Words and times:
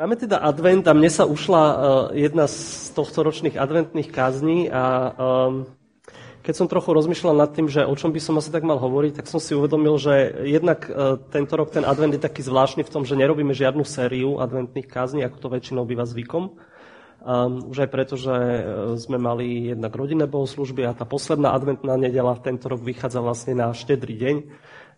Máme 0.00 0.16
teda 0.16 0.40
advent 0.40 0.88
a 0.88 0.96
mne 0.96 1.12
sa 1.12 1.28
ušla 1.28 1.60
uh, 1.60 1.76
jedna 2.16 2.48
z 2.48 2.88
tohto 2.96 3.20
ročných 3.20 3.60
adventných 3.60 4.08
kázní 4.08 4.72
a 4.72 5.12
keď 6.40 6.54
som 6.56 6.72
trochu 6.72 6.96
rozmýšľal 6.96 7.36
nad 7.36 7.52
tým, 7.52 7.68
že 7.68 7.84
o 7.84 7.92
čom 7.92 8.08
by 8.08 8.16
som 8.16 8.40
asi 8.40 8.48
tak 8.48 8.64
mal 8.64 8.80
hovoriť, 8.80 9.20
tak 9.20 9.28
som 9.28 9.36
si 9.36 9.52
uvedomil, 9.52 10.00
že 10.00 10.40
jednak 10.48 10.88
uh, 10.88 11.20
tento 11.28 11.52
rok 11.52 11.68
ten 11.68 11.84
advent 11.84 12.16
je 12.16 12.24
taký 12.24 12.40
zvláštny 12.40 12.80
v 12.80 12.88
tom, 12.96 13.04
že 13.04 13.12
nerobíme 13.12 13.52
žiadnu 13.52 13.84
sériu 13.84 14.40
adventných 14.40 14.88
kázní, 14.88 15.20
ako 15.20 15.36
to 15.36 15.52
väčšinou 15.52 15.84
býva 15.84 16.08
zvykom. 16.08 16.56
Um, 17.20 17.68
už 17.68 17.84
aj 17.84 17.90
preto, 17.92 18.16
že 18.16 18.32
sme 18.96 19.20
mali 19.20 19.76
jednak 19.76 19.92
rodinné 19.92 20.24
bohoslužby 20.24 20.80
a 20.88 20.96
tá 20.96 21.04
posledná 21.04 21.52
adventná 21.52 22.00
nedela 22.00 22.40
tento 22.40 22.72
rok 22.72 22.80
vychádza 22.80 23.20
vlastne 23.20 23.52
na 23.52 23.76
štedrý 23.76 24.16
deň 24.16 24.36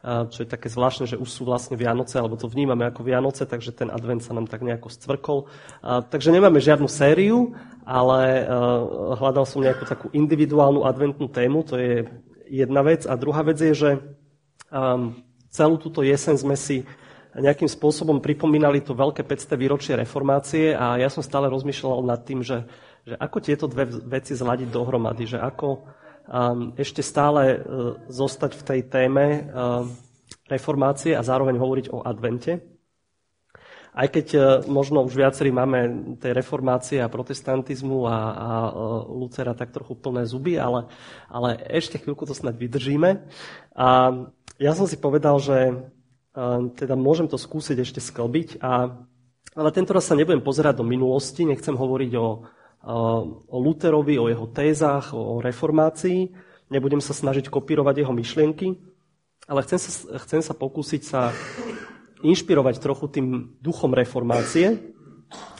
čo 0.02 0.42
je 0.42 0.48
také 0.50 0.66
zvláštne, 0.66 1.06
že 1.06 1.14
už 1.14 1.30
sú 1.30 1.46
vlastne 1.46 1.78
Vianoce, 1.78 2.18
alebo 2.18 2.34
to 2.34 2.50
vnímame 2.50 2.82
ako 2.90 3.06
Vianoce, 3.06 3.46
takže 3.46 3.70
ten 3.70 3.86
advent 3.86 4.18
sa 4.18 4.34
nám 4.34 4.50
tak 4.50 4.66
nejako 4.66 4.90
stvrkol. 4.90 5.46
Takže 5.82 6.34
nemáme 6.34 6.58
žiadnu 6.58 6.90
sériu, 6.90 7.54
ale 7.86 8.42
hľadal 9.14 9.46
som 9.46 9.62
nejakú 9.62 9.86
takú 9.86 10.10
individuálnu 10.10 10.82
adventnú 10.82 11.30
tému, 11.30 11.62
to 11.62 11.78
je 11.78 12.10
jedna 12.50 12.82
vec. 12.82 13.06
A 13.06 13.14
druhá 13.14 13.46
vec 13.46 13.62
je, 13.62 13.70
že 13.70 13.90
celú 15.54 15.78
túto 15.78 16.02
jesen 16.02 16.34
sme 16.34 16.58
si 16.58 16.82
nejakým 17.32 17.70
spôsobom 17.70 18.20
pripomínali 18.20 18.84
to 18.84 18.92
veľké 18.92 19.24
500 19.24 19.56
výročie 19.56 19.94
reformácie 19.96 20.76
a 20.76 21.00
ja 21.00 21.08
som 21.08 21.24
stále 21.24 21.48
rozmýšľal 21.48 22.04
nad 22.04 22.20
tým, 22.28 22.44
že, 22.44 22.68
že 23.08 23.16
ako 23.16 23.38
tieto 23.40 23.64
dve 23.64 23.88
veci 23.88 24.36
zladiť 24.36 24.68
dohromady, 24.68 25.24
že 25.24 25.38
ako, 25.40 25.86
ešte 26.78 27.02
stále 27.02 27.42
e, 27.52 27.58
zostať 28.06 28.52
v 28.54 28.62
tej 28.62 28.80
téme 28.86 29.26
e, 29.26 29.40
reformácie 30.46 31.18
a 31.18 31.26
zároveň 31.26 31.58
hovoriť 31.58 31.86
o 31.90 32.00
advente. 32.06 32.62
Aj 33.92 34.08
keď 34.08 34.26
e, 34.32 34.40
možno 34.70 35.02
už 35.04 35.18
viacerí 35.18 35.50
máme 35.50 36.14
tej 36.22 36.32
reformácie 36.32 37.02
a 37.02 37.10
protestantizmu 37.10 38.06
a, 38.06 38.16
a 38.16 38.48
Lucera 39.10 39.52
tak 39.52 39.74
trochu 39.74 39.98
plné 39.98 40.24
zuby, 40.24 40.56
ale, 40.56 40.86
ale 41.26 41.58
ešte 41.68 41.98
chvíľku 41.98 42.24
to 42.24 42.38
snad 42.38 42.54
vydržíme. 42.54 43.26
A 43.74 43.88
ja 44.62 44.72
som 44.78 44.86
si 44.86 44.94
povedal, 44.96 45.42
že 45.42 45.90
teda 46.80 46.96
môžem 46.96 47.28
to 47.28 47.36
skúsiť 47.36 47.76
ešte 47.84 48.00
sklbiť, 48.00 48.64
a, 48.64 48.88
ale 49.52 49.68
tento 49.68 49.92
raz 49.92 50.08
sa 50.08 50.16
nebudem 50.16 50.40
pozerať 50.40 50.80
do 50.80 50.86
minulosti, 50.88 51.44
nechcem 51.44 51.76
hovoriť 51.76 52.12
o, 52.16 52.40
o 52.86 53.58
Luterovi, 53.62 54.18
o 54.18 54.26
jeho 54.26 54.46
tézach, 54.50 55.14
o 55.14 55.38
reformácii. 55.38 56.34
Nebudem 56.72 56.98
sa 56.98 57.14
snažiť 57.14 57.46
kopírovať 57.52 58.02
jeho 58.02 58.14
myšlienky, 58.16 58.74
ale 59.46 59.62
chcem 59.62 59.78
sa, 59.78 59.90
chcem 60.24 60.40
sa 60.40 60.54
pokúsiť 60.56 61.02
sa 61.04 61.30
inšpirovať 62.22 62.78
trochu 62.78 63.06
tým 63.10 63.26
duchom 63.58 63.92
reformácie 63.92 64.94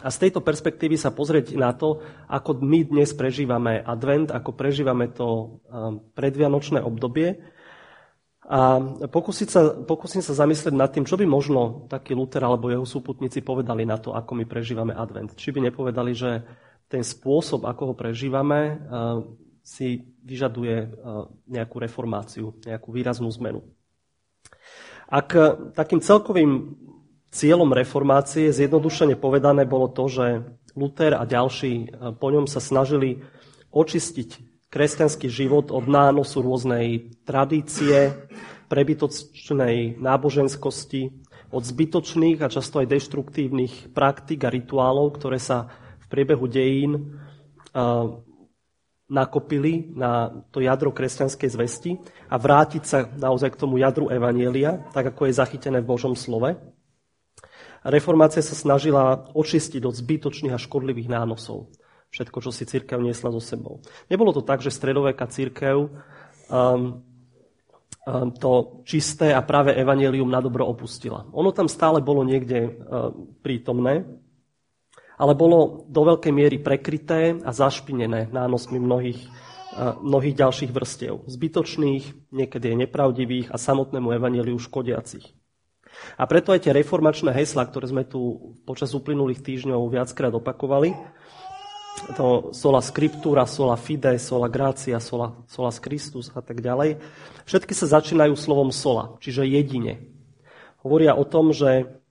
a 0.02 0.08
z 0.10 0.28
tejto 0.28 0.44
perspektívy 0.44 0.94
sa 1.00 1.10
pozrieť 1.10 1.56
na 1.58 1.72
to, 1.74 2.02
ako 2.28 2.62
my 2.62 2.86
dnes 2.86 3.10
prežívame 3.16 3.82
advent, 3.82 4.30
ako 4.30 4.54
prežívame 4.54 5.10
to 5.10 5.58
predvianočné 6.14 6.82
obdobie 6.82 7.40
a 8.42 8.82
pokúsiť 9.06 9.48
sa, 9.48 9.70
pokúsim 9.86 10.18
sa 10.18 10.34
zamyslieť 10.34 10.74
nad 10.74 10.90
tým, 10.90 11.06
čo 11.06 11.14
by 11.14 11.24
možno 11.24 11.86
taký 11.86 12.12
Luther 12.12 12.42
alebo 12.42 12.68
jeho 12.68 12.82
súputníci 12.82 13.40
povedali 13.40 13.86
na 13.86 13.96
to, 14.02 14.12
ako 14.12 14.34
my 14.34 14.44
prežívame 14.50 14.92
advent. 14.92 15.38
Či 15.38 15.54
by 15.54 15.70
nepovedali, 15.70 16.12
že 16.12 16.42
ten 16.92 17.00
spôsob, 17.00 17.64
ako 17.64 17.92
ho 17.92 17.94
prežívame, 17.96 18.60
eh, 18.60 18.76
si 19.64 20.04
vyžaduje 20.20 20.76
eh, 20.76 20.88
nejakú 21.48 21.80
reformáciu, 21.80 22.52
nejakú 22.68 22.92
výraznú 22.92 23.32
zmenu. 23.40 23.64
Ak 25.08 25.32
eh, 25.32 25.72
takým 25.72 26.04
celkovým 26.04 26.76
cieľom 27.32 27.72
reformácie, 27.72 28.52
zjednodušene 28.52 29.16
povedané, 29.16 29.64
bolo 29.64 29.88
to, 29.88 30.04
že 30.12 30.44
Luther 30.76 31.16
a 31.16 31.24
ďalší 31.24 31.96
po 32.20 32.28
ňom 32.28 32.44
sa 32.44 32.60
snažili 32.60 33.24
očistiť 33.72 34.52
kresťanský 34.68 35.28
život 35.32 35.72
od 35.72 35.84
nánosu 35.84 36.44
rôznej 36.44 37.12
tradície, 37.24 38.12
prebytočnej 38.72 40.00
náboženskosti, 40.00 41.12
od 41.52 41.62
zbytočných 41.64 42.40
a 42.40 42.52
často 42.52 42.80
aj 42.80 42.88
deštruktívnych 42.88 43.92
praktik 43.92 44.44
a 44.44 44.52
rituálov, 44.52 45.16
ktoré 45.20 45.36
sa 45.36 45.72
priebehu 46.12 46.44
dejín 46.44 47.16
nakopili 49.12 49.92
na 49.96 50.44
to 50.52 50.60
jadro 50.60 50.92
kresťanskej 50.92 51.48
zvesti 51.52 51.90
a 52.28 52.36
vrátiť 52.36 52.82
sa 52.84 53.08
naozaj 53.08 53.56
k 53.56 53.60
tomu 53.60 53.80
jadru 53.80 54.08
Evanielia, 54.12 54.88
tak 54.92 55.12
ako 55.12 55.28
je 55.28 55.40
zachytené 55.40 55.80
v 55.80 55.90
Božom 55.92 56.16
slove. 56.16 56.56
Reformácia 57.82 58.40
sa 58.40 58.56
snažila 58.56 59.28
očistiť 59.36 59.82
od 59.84 59.92
zbytočných 59.96 60.54
a 60.54 60.60
škodlivých 60.60 61.12
nánosov 61.12 61.72
všetko, 62.12 62.38
čo 62.44 62.50
si 62.52 62.68
církev 62.68 63.00
niesla 63.00 63.32
so 63.32 63.40
sebou. 63.40 63.80
Nebolo 64.12 64.36
to 64.36 64.44
tak, 64.44 64.60
že 64.60 64.68
stredoveká 64.68 65.24
církev 65.26 65.88
um, 65.88 65.88
um, 66.52 68.28
to 68.36 68.84
čisté 68.84 69.32
a 69.32 69.40
práve 69.40 69.72
evanelium 69.72 70.28
na 70.28 70.44
dobro 70.44 70.68
opustila. 70.68 71.24
Ono 71.32 71.50
tam 71.56 71.72
stále 71.72 72.04
bolo 72.04 72.20
niekde 72.20 72.68
uh, 72.68 73.16
prítomné, 73.40 74.04
ale 75.16 75.32
bolo 75.36 75.86
do 75.88 76.02
veľkej 76.08 76.32
miery 76.32 76.56
prekryté 76.58 77.38
a 77.42 77.50
zašpinené 77.52 78.32
nánosmi 78.32 78.80
mnohých, 78.80 79.20
mnohých 80.00 80.36
ďalších 80.36 80.72
vrstiev. 80.72 81.24
Zbytočných, 81.28 82.32
niekedy 82.32 82.76
nepravdivých 82.76 83.52
a 83.52 83.56
samotnému 83.56 84.12
evaneliu 84.12 84.56
škodiacich. 84.60 85.32
A 86.16 86.24
preto 86.24 86.56
aj 86.56 86.64
tie 86.64 86.72
reformačné 86.72 87.36
hesla, 87.36 87.68
ktoré 87.68 87.86
sme 87.86 88.04
tu 88.08 88.52
počas 88.64 88.96
uplynulých 88.96 89.44
týždňov 89.44 89.92
viackrát 89.92 90.32
opakovali, 90.32 90.96
to 92.16 92.50
sola 92.56 92.80
scriptura, 92.80 93.44
sola 93.44 93.76
fide, 93.76 94.16
sola 94.16 94.48
gracia, 94.48 94.96
sola, 94.96 95.36
sola 95.44 95.68
Christus 95.68 96.32
a 96.32 96.40
tak 96.40 96.64
ďalej, 96.64 96.96
všetky 97.44 97.76
sa 97.76 98.00
začínajú 98.00 98.32
slovom 98.32 98.72
sola, 98.72 99.20
čiže 99.20 99.44
jedine. 99.44 100.00
Hovoria 100.80 101.14
o 101.14 101.22
tom, 101.28 101.52
že 101.52 102.01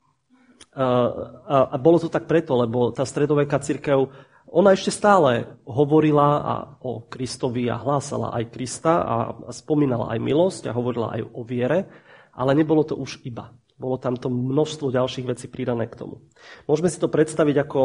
a, 0.72 1.68
a 1.72 1.76
bolo 1.76 2.00
to 2.00 2.08
tak 2.08 2.32
preto, 2.32 2.56
lebo 2.56 2.96
tá 2.96 3.04
stredoveká 3.04 3.60
církev, 3.60 4.08
ona 4.52 4.76
ešte 4.76 4.92
stále 4.92 5.60
hovorila 5.64 6.30
a, 6.40 6.56
o 6.84 7.04
Kristovi 7.08 7.72
a 7.72 7.80
hlásala 7.80 8.36
aj 8.36 8.52
Krista 8.52 9.04
a, 9.04 9.16
a 9.48 9.52
spomínala 9.52 10.12
aj 10.12 10.20
milosť 10.20 10.64
a 10.68 10.76
hovorila 10.76 11.16
aj 11.16 11.22
o 11.32 11.42
viere, 11.44 11.88
ale 12.36 12.56
nebolo 12.56 12.84
to 12.84 12.96
už 12.96 13.24
iba. 13.28 13.52
Bolo 13.80 14.00
tam 14.00 14.20
to 14.20 14.32
množstvo 14.32 14.92
ďalších 14.94 15.26
vecí 15.28 15.48
pridané 15.52 15.88
k 15.88 15.98
tomu. 16.04 16.24
Môžeme 16.68 16.92
si 16.92 17.00
to 17.00 17.12
predstaviť 17.12 17.68
ako, 17.68 17.82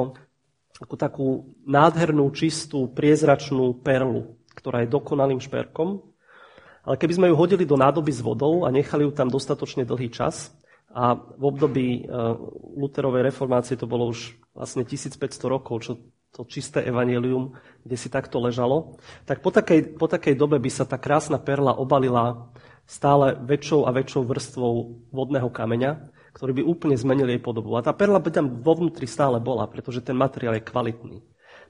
ako 0.82 0.94
takú 0.94 1.28
nádhernú, 1.64 2.30
čistú, 2.34 2.90
priezračnú 2.90 3.82
perlu, 3.82 4.38
ktorá 4.54 4.82
je 4.84 4.92
dokonalým 4.92 5.42
šperkom, 5.42 6.02
ale 6.86 6.94
keby 6.98 7.12
sme 7.18 7.26
ju 7.30 7.34
hodili 7.34 7.66
do 7.66 7.74
nádoby 7.74 8.14
s 8.14 8.22
vodou 8.22 8.62
a 8.62 8.70
nechali 8.70 9.02
ju 9.02 9.10
tam 9.10 9.26
dostatočne 9.26 9.82
dlhý 9.82 10.10
čas, 10.10 10.54
a 10.96 11.12
v 11.12 11.44
období 11.44 11.88
e, 12.00 12.02
Luterovej 12.80 13.28
reformácie 13.28 13.76
to 13.76 13.84
bolo 13.84 14.08
už 14.08 14.32
vlastne 14.56 14.80
1500 14.80 15.20
rokov, 15.44 15.84
čo 15.84 15.92
to 16.32 16.48
čisté 16.48 16.80
evanelium, 16.88 17.52
kde 17.84 17.96
si 18.00 18.08
takto 18.08 18.40
ležalo, 18.40 18.96
tak 19.28 19.44
po 19.44 19.52
takej, 19.52 20.00
po 20.00 20.08
takej 20.08 20.36
dobe 20.36 20.56
by 20.56 20.70
sa 20.72 20.88
tá 20.88 20.96
krásna 20.96 21.36
perla 21.36 21.76
obalila 21.76 22.48
stále 22.88 23.36
väčšou 23.36 23.84
a 23.84 23.92
väčšou 23.92 24.24
vrstvou 24.24 24.74
vodného 25.12 25.52
kameňa, 25.52 26.12
ktorý 26.32 26.60
by 26.60 26.62
úplne 26.64 26.96
zmenil 26.96 27.28
jej 27.28 27.40
podobu. 27.40 27.76
A 27.76 27.84
tá 27.84 27.92
perla 27.92 28.20
by 28.20 28.32
tam 28.32 28.60
vo 28.60 28.72
vnútri 28.76 29.04
stále 29.04 29.36
bola, 29.36 29.68
pretože 29.68 30.00
ten 30.00 30.16
materiál 30.16 30.56
je 30.56 30.64
kvalitný. 30.64 31.18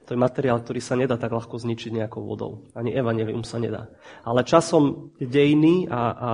To 0.07 0.15
je 0.15 0.19
materiál, 0.19 0.63
ktorý 0.63 0.79
sa 0.79 0.95
nedá 0.95 1.19
tak 1.19 1.35
ľahko 1.35 1.59
zničiť 1.59 1.91
nejakou 1.91 2.23
vodou. 2.23 2.63
Ani 2.71 2.95
evanelium 2.95 3.43
sa 3.43 3.59
nedá. 3.59 3.91
Ale 4.23 4.47
časom 4.47 5.11
dejiny 5.19 5.91
a, 5.91 6.01
a 6.15 6.31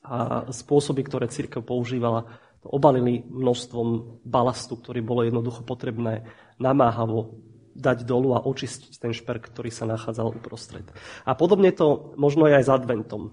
a 0.00 0.48
spôsoby, 0.48 1.04
ktoré 1.04 1.28
církev 1.28 1.60
používala, 1.60 2.24
to 2.60 2.68
obalili 2.68 3.24
množstvom 3.24 4.20
balastu, 4.24 4.76
ktorý 4.76 5.00
bolo 5.00 5.24
jednoducho 5.24 5.64
potrebné 5.64 6.28
namáhavo 6.60 7.40
dať 7.72 8.04
dolu 8.04 8.36
a 8.36 8.44
očistiť 8.44 9.00
ten 9.00 9.16
šperk, 9.16 9.48
ktorý 9.48 9.72
sa 9.72 9.88
nachádzal 9.88 10.36
uprostred. 10.36 10.84
A 11.24 11.32
podobne 11.32 11.72
to 11.72 12.12
možno 12.20 12.44
aj 12.44 12.68
s 12.68 12.70
adventom. 12.70 13.32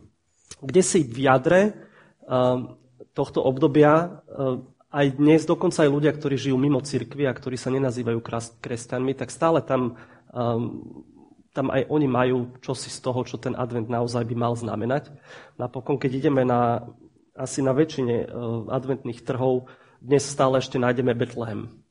Kde 0.63 0.81
si 0.81 1.03
v 1.03 1.27
jadre 1.27 1.75
um, 2.23 2.79
tohto 3.11 3.43
obdobia 3.43 4.23
um, 4.31 4.63
aj 4.87 5.19
dnes 5.19 5.43
dokonca 5.43 5.83
aj 5.83 5.91
ľudia, 5.91 6.15
ktorí 6.15 6.39
žijú 6.39 6.55
mimo 6.55 6.79
cirkvi 6.79 7.27
a 7.27 7.35
ktorí 7.35 7.59
sa 7.59 7.67
nenazývajú 7.75 8.23
kresťanmi, 8.63 9.11
tak 9.19 9.35
stále 9.35 9.59
tam 9.59 9.99
um, 10.31 11.03
tam 11.57 11.73
aj 11.73 11.89
oni 11.89 12.05
majú 12.05 12.53
čosi 12.61 12.93
z 12.93 13.01
toho, 13.01 13.25
čo 13.25 13.41
ten 13.41 13.57
advent 13.57 13.89
naozaj 13.89 14.21
by 14.29 14.35
mal 14.37 14.53
znamenať. 14.53 15.09
Napokon, 15.57 15.97
keď 15.97 16.21
ideme 16.21 16.45
na, 16.45 16.85
asi 17.33 17.65
na 17.65 17.73
väčšine 17.73 18.29
uh, 18.29 18.69
adventných 18.69 19.25
trhov, 19.25 19.65
dnes 19.97 20.21
stále 20.21 20.61
ešte 20.61 20.77
nájdeme 20.77 21.17
Betlehem. 21.17 21.81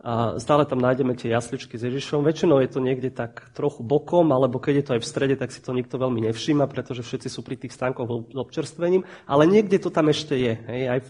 A 0.00 0.40
stále 0.40 0.64
tam 0.64 0.80
nájdeme 0.80 1.12
tie 1.12 1.28
jasličky 1.28 1.76
s 1.76 1.84
Ježišom. 1.84 2.24
Väčšinou 2.24 2.56
je 2.64 2.72
to 2.72 2.80
niekde 2.80 3.12
tak 3.12 3.52
trochu 3.52 3.84
bokom, 3.84 4.32
alebo 4.32 4.56
keď 4.56 4.74
je 4.80 4.84
to 4.86 4.94
aj 4.96 5.02
v 5.04 5.10
strede, 5.10 5.36
tak 5.36 5.52
si 5.52 5.60
to 5.60 5.76
nikto 5.76 6.00
veľmi 6.00 6.24
nevšíma, 6.24 6.64
pretože 6.72 7.04
všetci 7.04 7.28
sú 7.28 7.44
pri 7.44 7.60
tých 7.60 7.76
stánkoch 7.76 8.32
s 8.32 8.38
občerstvením. 8.38 9.04
Ale 9.28 9.44
niekde 9.44 9.76
to 9.76 9.92
tam 9.92 10.08
ešte 10.08 10.38
je. 10.40 10.54
Hej. 10.56 10.82
Aj, 10.88 11.00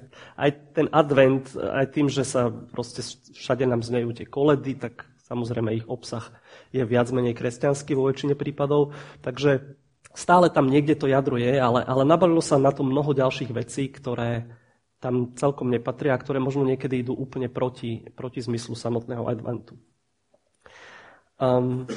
aj 0.43 0.51
ten 0.75 0.87
advent, 0.91 1.47
aj 1.55 1.87
tým, 1.95 2.11
že 2.11 2.27
sa 2.27 2.51
proste 2.51 3.05
všade 3.31 3.63
nám 3.63 3.87
znejú 3.87 4.11
tie 4.11 4.27
koledy, 4.27 4.75
tak 4.75 5.07
samozrejme 5.23 5.71
ich 5.71 5.87
obsah 5.87 6.27
je 6.71 6.83
viac 6.87 7.11
menej 7.11 7.35
kresťanský 7.35 7.95
vo 7.99 8.07
väčšine 8.11 8.35
prípadov. 8.39 8.95
Takže 9.23 9.77
stále 10.15 10.51
tam 10.51 10.71
niekde 10.71 10.95
to 10.99 11.07
jadro 11.07 11.39
je, 11.39 11.59
ale, 11.59 11.83
ale 11.83 12.03
nabalilo 12.07 12.43
sa 12.43 12.59
na 12.59 12.71
to 12.75 12.87
mnoho 12.87 13.15
ďalších 13.15 13.51
vecí, 13.51 13.91
ktoré, 13.91 14.47
tam 15.01 15.33
celkom 15.33 15.73
nepatria 15.73 16.13
a 16.15 16.21
ktoré 16.21 16.39
možno 16.39 16.63
niekedy 16.69 17.01
idú 17.01 17.17
úplne 17.17 17.49
proti, 17.49 18.05
proti 18.13 18.45
zmyslu 18.45 18.77
samotného 18.77 19.25
adventu. 19.25 19.81
Um, 21.41 21.89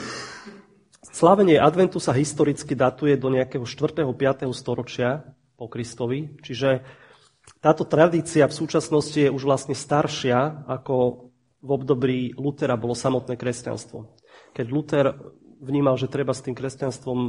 slávenie 1.04 1.60
adventu 1.60 2.00
sa 2.00 2.16
historicky 2.16 2.80
datuje 2.80 3.20
do 3.20 3.28
nejakého 3.28 3.68
4. 3.68 4.08
5. 4.08 4.48
storočia 4.56 5.28
po 5.60 5.68
Kristovi, 5.68 6.40
čiže 6.40 6.80
táto 7.60 7.84
tradícia 7.84 8.48
v 8.48 8.56
súčasnosti 8.56 9.20
je 9.20 9.28
už 9.28 9.44
vlastne 9.44 9.76
staršia, 9.76 10.64
ako 10.64 11.28
v 11.60 11.70
období 11.76 12.18
Lutera 12.40 12.80
bolo 12.80 12.96
samotné 12.96 13.36
kresťanstvo. 13.36 14.08
Keď 14.54 14.66
Luther 14.70 15.18
vnímal, 15.60 15.98
že 15.98 16.12
treba 16.12 16.32
s 16.32 16.46
tým 16.46 16.54
kresťanstvom 16.54 17.20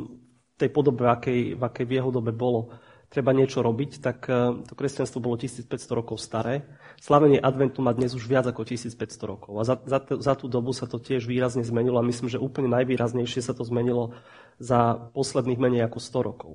v 0.55 0.57
tej 0.61 0.71
podobe, 0.71 1.09
akej, 1.09 1.59
v 1.59 1.63
akej 1.65 1.87
v 1.89 1.95
jeho 1.99 2.11
dobe 2.15 2.31
bolo, 2.31 2.71
treba 3.15 3.31
niečo 3.31 3.63
robiť, 3.63 4.03
tak 4.03 4.27
e, 4.27 4.67
to 4.67 4.75
kresťanstvo 4.75 5.23
bolo 5.23 5.39
1500 5.39 5.71
rokov 5.95 6.19
staré. 6.19 6.67
Slavenie 6.99 7.39
adventu 7.39 7.79
má 7.79 7.95
dnes 7.95 8.11
už 8.11 8.27
viac 8.27 8.43
ako 8.51 8.67
1500 8.67 8.99
rokov. 9.23 9.55
A 9.55 9.63
za, 9.63 9.79
za, 9.87 10.03
za 10.03 10.35
tú 10.35 10.51
dobu 10.51 10.75
sa 10.75 10.91
to 10.91 10.99
tiež 10.99 11.31
výrazne 11.31 11.63
zmenilo 11.63 12.03
a 12.03 12.07
myslím, 12.07 12.27
že 12.27 12.43
úplne 12.43 12.71
najvýraznejšie 12.75 13.39
sa 13.39 13.55
to 13.55 13.63
zmenilo 13.63 14.19
za 14.59 15.11
posledných 15.15 15.63
menej 15.63 15.87
ako 15.87 15.99
100 16.03 16.29
rokov. 16.29 16.53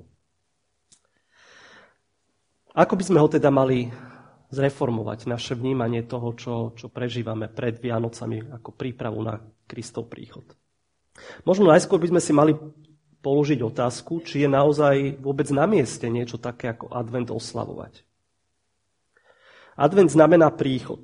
Ako 2.76 2.94
by 2.94 3.04
sme 3.08 3.18
ho 3.18 3.28
teda 3.28 3.50
mali 3.50 3.90
zreformovať, 4.50 5.30
naše 5.30 5.54
vnímanie 5.54 6.02
toho, 6.02 6.34
čo, 6.34 6.54
čo 6.74 6.90
prežívame 6.90 7.46
pred 7.46 7.78
Vianocami 7.78 8.50
ako 8.50 8.74
prípravu 8.74 9.22
na 9.22 9.38
Kristov 9.70 10.10
príchod? 10.10 10.44
Možno 11.46 11.70
najskôr 11.70 12.02
by 12.02 12.10
sme 12.14 12.22
si 12.22 12.32
mali 12.34 12.52
položiť 13.20 13.60
otázku, 13.62 14.24
či 14.24 14.44
je 14.44 14.48
naozaj 14.50 15.20
vôbec 15.20 15.46
na 15.52 15.68
mieste 15.68 16.08
niečo 16.08 16.40
také 16.40 16.72
ako 16.72 16.90
advent 16.90 17.28
oslavovať. 17.30 18.02
Advent 19.76 20.10
znamená 20.12 20.52
príchod. 20.52 21.00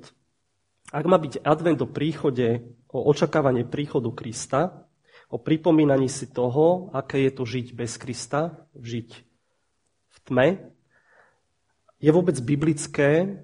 Ak 0.93 1.05
má 1.05 1.17
byť 1.17 1.43
advent 1.43 1.79
o 1.81 1.89
príchode, 1.89 2.63
o 2.91 2.99
očakávanie 3.09 3.67
príchodu 3.67 4.09
Krista, 4.13 4.87
o 5.27 5.37
pripomínaní 5.37 6.07
si 6.07 6.31
toho, 6.31 6.87
aké 6.95 7.27
je 7.27 7.31
to 7.35 7.43
žiť 7.43 7.67
bez 7.75 7.99
Krista, 7.99 8.63
žiť 8.77 9.09
v 10.07 10.17
tme, 10.23 10.47
je 11.97 12.11
vôbec 12.13 12.37
biblické 12.41 13.41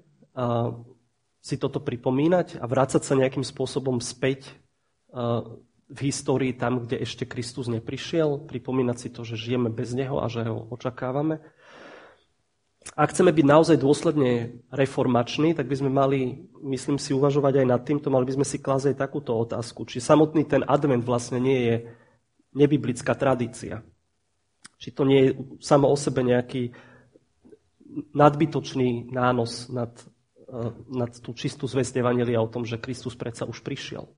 si 1.44 1.56
toto 1.60 1.78
pripomínať 1.82 2.58
a 2.58 2.64
vrácať 2.64 3.02
sa 3.04 3.18
nejakým 3.18 3.44
spôsobom 3.44 4.00
späť 4.00 4.54
v 5.84 5.98
histórii 6.00 6.56
tam, 6.56 6.82
kde 6.82 7.04
ešte 7.04 7.28
Kristus 7.28 7.68
neprišiel, 7.68 8.48
pripomínať 8.48 8.96
si 8.98 9.08
to, 9.12 9.22
že 9.22 9.36
žijeme 9.36 9.68
bez 9.68 9.92
Neho 9.92 10.18
a 10.18 10.26
že 10.32 10.48
ho 10.48 10.66
očakávame. 10.72 11.44
Ak 12.92 13.16
chceme 13.16 13.32
byť 13.32 13.46
naozaj 13.48 13.76
dôsledne 13.80 14.60
reformační, 14.68 15.56
tak 15.56 15.68
by 15.68 15.76
sme 15.80 15.90
mali, 15.92 16.48
myslím 16.68 17.00
si, 17.00 17.16
uvažovať 17.16 17.64
aj 17.64 17.66
nad 17.68 17.80
týmto, 17.80 18.12
mali 18.12 18.28
by 18.28 18.36
sme 18.40 18.46
si 18.46 18.60
klásť 18.60 18.92
aj 18.92 19.00
takúto 19.00 19.32
otázku, 19.32 19.88
či 19.88 20.04
samotný 20.04 20.44
ten 20.44 20.60
advent 20.68 21.00
vlastne 21.00 21.40
nie 21.40 21.60
je 21.64 21.76
nebiblická 22.52 23.16
tradícia. 23.16 23.80
Či 24.76 24.92
to 24.92 25.08
nie 25.08 25.20
je 25.20 25.30
samo 25.64 25.88
o 25.88 25.96
sebe 25.96 26.20
nejaký 26.20 26.76
nadbytočný 28.14 29.12
nános 29.12 29.68
nad, 29.68 29.92
eh, 29.94 30.72
nad 30.90 31.12
tú 31.20 31.36
čistú 31.36 31.68
zväzť 31.68 32.00
Evangelia 32.00 32.40
o 32.40 32.50
tom, 32.50 32.64
že 32.64 32.80
Kristus 32.80 33.14
predsa 33.14 33.44
už 33.46 33.60
prišiel. 33.60 34.08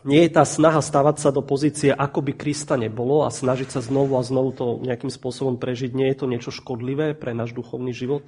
nie 0.00 0.24
je 0.24 0.30
tá 0.32 0.44
snaha 0.48 0.80
stavať 0.80 1.16
sa 1.20 1.30
do 1.30 1.44
pozície, 1.44 1.92
ako 1.92 2.24
by 2.24 2.32
Krista 2.32 2.80
nebolo 2.80 3.28
a 3.28 3.30
snažiť 3.32 3.68
sa 3.68 3.80
znovu 3.84 4.16
a 4.16 4.24
znovu 4.24 4.50
to 4.56 4.66
nejakým 4.80 5.12
spôsobom 5.12 5.60
prežiť, 5.60 5.92
nie 5.92 6.08
je 6.12 6.16
to 6.16 6.26
niečo 6.26 6.50
škodlivé 6.54 7.12
pre 7.12 7.36
náš 7.36 7.52
duchovný 7.52 7.92
život? 7.92 8.24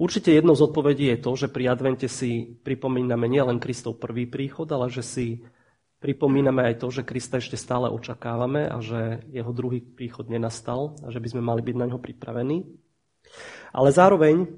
Určite 0.00 0.32
jednou 0.32 0.56
z 0.56 0.64
odpovedí 0.64 1.12
je 1.12 1.18
to, 1.20 1.30
že 1.36 1.52
pri 1.52 1.68
advente 1.68 2.08
si 2.08 2.56
pripomíname 2.64 3.28
nielen 3.28 3.60
Kristov 3.60 4.00
prvý 4.00 4.24
príchod, 4.24 4.64
ale 4.72 4.88
že 4.88 5.04
si 5.04 5.26
pripomíname 6.00 6.64
aj 6.72 6.80
to, 6.80 6.88
že 6.88 7.06
Krista 7.06 7.38
ešte 7.38 7.60
stále 7.60 7.92
očakávame 7.92 8.66
a 8.66 8.80
že 8.80 9.20
jeho 9.28 9.52
druhý 9.52 9.84
príchod 9.84 10.26
nenastal 10.32 10.96
a 11.04 11.12
že 11.12 11.20
by 11.20 11.28
sme 11.36 11.42
mali 11.44 11.60
byť 11.60 11.76
na 11.76 11.86
ňo 11.92 12.00
pripravení. 12.00 12.64
Ale 13.70 13.92
zároveň 13.92 14.48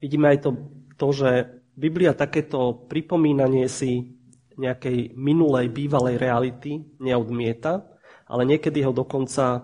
vidíme 0.00 0.32
aj 0.32 0.38
to, 0.42 0.50
to 0.96 1.08
že 1.12 1.30
Biblia 1.76 2.16
takéto 2.16 2.88
pripomínanie 2.88 3.68
si 3.68 4.16
nejakej 4.56 5.12
minulej, 5.12 5.68
bývalej 5.68 6.16
reality 6.16 6.80
neodmieta, 6.96 7.84
ale 8.24 8.48
niekedy 8.48 8.80
ho 8.80 8.96
dokonca 8.96 9.44
e, 9.52 9.60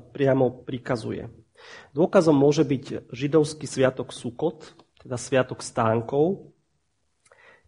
priamo 0.00 0.64
prikazuje. 0.64 1.28
Dôkazom 1.92 2.32
môže 2.32 2.64
byť 2.64 3.12
židovský 3.12 3.68
sviatok 3.68 4.10
Sukot, 4.16 4.72
teda 5.04 5.20
sviatok 5.20 5.60
stánkov, 5.60 6.50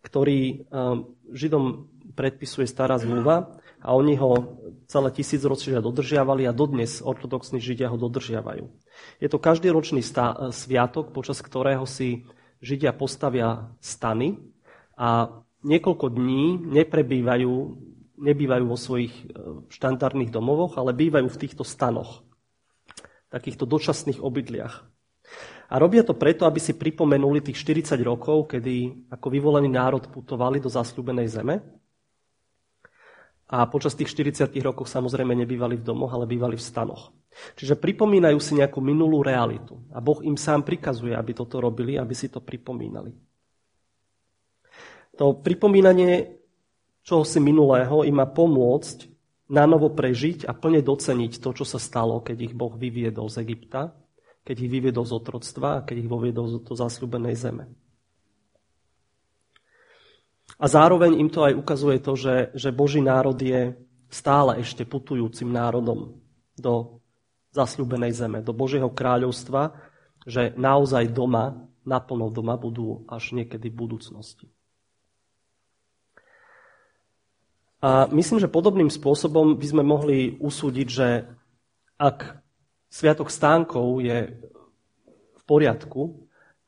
ktorý 0.00 0.40
e, 0.40 0.54
Židom 1.34 1.93
predpisuje 2.14 2.64
stará 2.70 2.96
zmluva 2.96 3.58
a 3.84 3.92
oni 3.92 4.16
ho 4.16 4.56
celé 4.88 5.12
tisícročia 5.12 5.84
dodržiavali 5.84 6.48
a 6.48 6.56
dodnes 6.56 7.04
ortodoxní 7.04 7.60
Židia 7.60 7.92
ho 7.92 7.98
dodržiavajú. 8.00 8.64
Je 9.20 9.28
to 9.28 9.42
každýročný 9.42 10.00
stá- 10.00 10.54
sviatok, 10.54 11.12
počas 11.12 11.42
ktorého 11.44 11.84
si 11.84 12.24
Židia 12.64 12.96
postavia 12.96 13.68
stany 13.84 14.40
a 14.96 15.42
niekoľko 15.66 16.06
dní 16.08 16.64
neprebývajú, 16.64 17.52
nebývajú 18.20 18.64
vo 18.64 18.78
svojich 18.78 19.12
e, 19.12 19.24
štandardných 19.68 20.32
domovoch, 20.32 20.80
ale 20.80 20.96
bývajú 20.96 21.28
v 21.28 21.40
týchto 21.40 21.60
stanoch, 21.66 22.24
takýchto 23.28 23.68
dočasných 23.68 24.22
obydliach. 24.22 24.86
A 25.72 25.74
robia 25.80 26.04
to 26.04 26.14
preto, 26.14 26.44
aby 26.44 26.60
si 26.60 26.76
pripomenuli 26.76 27.40
tých 27.40 27.58
40 27.60 27.98
rokov, 28.04 28.52
kedy 28.52 29.08
ako 29.10 29.26
vyvolený 29.32 29.72
národ 29.72 30.04
putovali 30.12 30.60
do 30.60 30.68
zasľúbenej 30.68 31.28
zeme. 31.28 31.64
A 33.48 33.68
počas 33.68 33.92
tých 33.92 34.08
40 34.08 34.50
rokov 34.64 34.88
samozrejme 34.88 35.36
nebývali 35.44 35.76
v 35.76 35.86
domoch, 35.86 36.12
ale 36.16 36.24
bývali 36.24 36.56
v 36.56 36.64
stanoch. 36.64 37.12
Čiže 37.60 37.76
pripomínajú 37.76 38.38
si 38.40 38.56
nejakú 38.56 38.80
minulú 38.80 39.20
realitu. 39.20 39.76
A 39.92 40.00
Boh 40.00 40.24
im 40.24 40.38
sám 40.38 40.64
prikazuje, 40.64 41.12
aby 41.12 41.36
toto 41.36 41.60
robili, 41.60 42.00
aby 42.00 42.14
si 42.16 42.32
to 42.32 42.40
pripomínali. 42.40 43.12
To 45.20 45.38
pripomínanie 45.38 46.40
čohosi 47.04 47.38
minulého 47.38 48.02
im 48.02 48.16
má 48.16 48.26
pomôcť 48.26 49.12
na 49.52 49.68
novo 49.68 49.92
prežiť 49.92 50.48
a 50.48 50.56
plne 50.56 50.80
doceniť 50.80 51.38
to, 51.38 51.50
čo 51.52 51.64
sa 51.68 51.76
stalo, 51.76 52.24
keď 52.24 52.50
ich 52.50 52.54
Boh 52.56 52.72
vyviedol 52.72 53.28
z 53.28 53.44
Egypta, 53.44 53.92
keď 54.40 54.56
ich 54.56 54.70
vyviedol 54.72 55.04
z 55.04 55.12
otroctva 55.12 55.68
a 55.80 55.84
keď 55.84 55.96
ich 56.04 56.08
voviedol 56.08 56.64
do 56.64 56.74
zasľubenej 56.74 57.36
zeme. 57.36 57.64
A 60.58 60.64
zároveň 60.70 61.18
im 61.18 61.30
to 61.30 61.42
aj 61.42 61.54
ukazuje 61.58 61.98
to, 61.98 62.14
že, 62.14 62.54
že 62.54 62.70
Boží 62.70 63.02
národ 63.02 63.34
je 63.34 63.74
stále 64.06 64.62
ešte 64.62 64.86
putujúcim 64.86 65.50
národom 65.50 66.14
do 66.54 67.02
zasľubenej 67.50 68.12
zeme, 68.14 68.38
do 68.42 68.54
Božieho 68.54 68.90
kráľovstva, 68.90 69.74
že 70.26 70.54
naozaj 70.54 71.10
doma, 71.10 71.66
naplno 71.82 72.30
doma 72.30 72.54
budú 72.54 73.02
až 73.10 73.34
niekedy 73.34 73.70
v 73.70 73.78
budúcnosti. 73.78 74.46
A 77.84 78.08
myslím, 78.08 78.40
že 78.40 78.48
podobným 78.48 78.88
spôsobom 78.88 79.60
by 79.60 79.66
sme 79.68 79.84
mohli 79.84 80.40
usúdiť, 80.40 80.88
že 80.88 81.28
ak 82.00 82.40
Sviatok 82.88 83.28
stánkov 83.28 84.00
je 84.00 84.32
v 85.34 85.42
poriadku, 85.44 86.24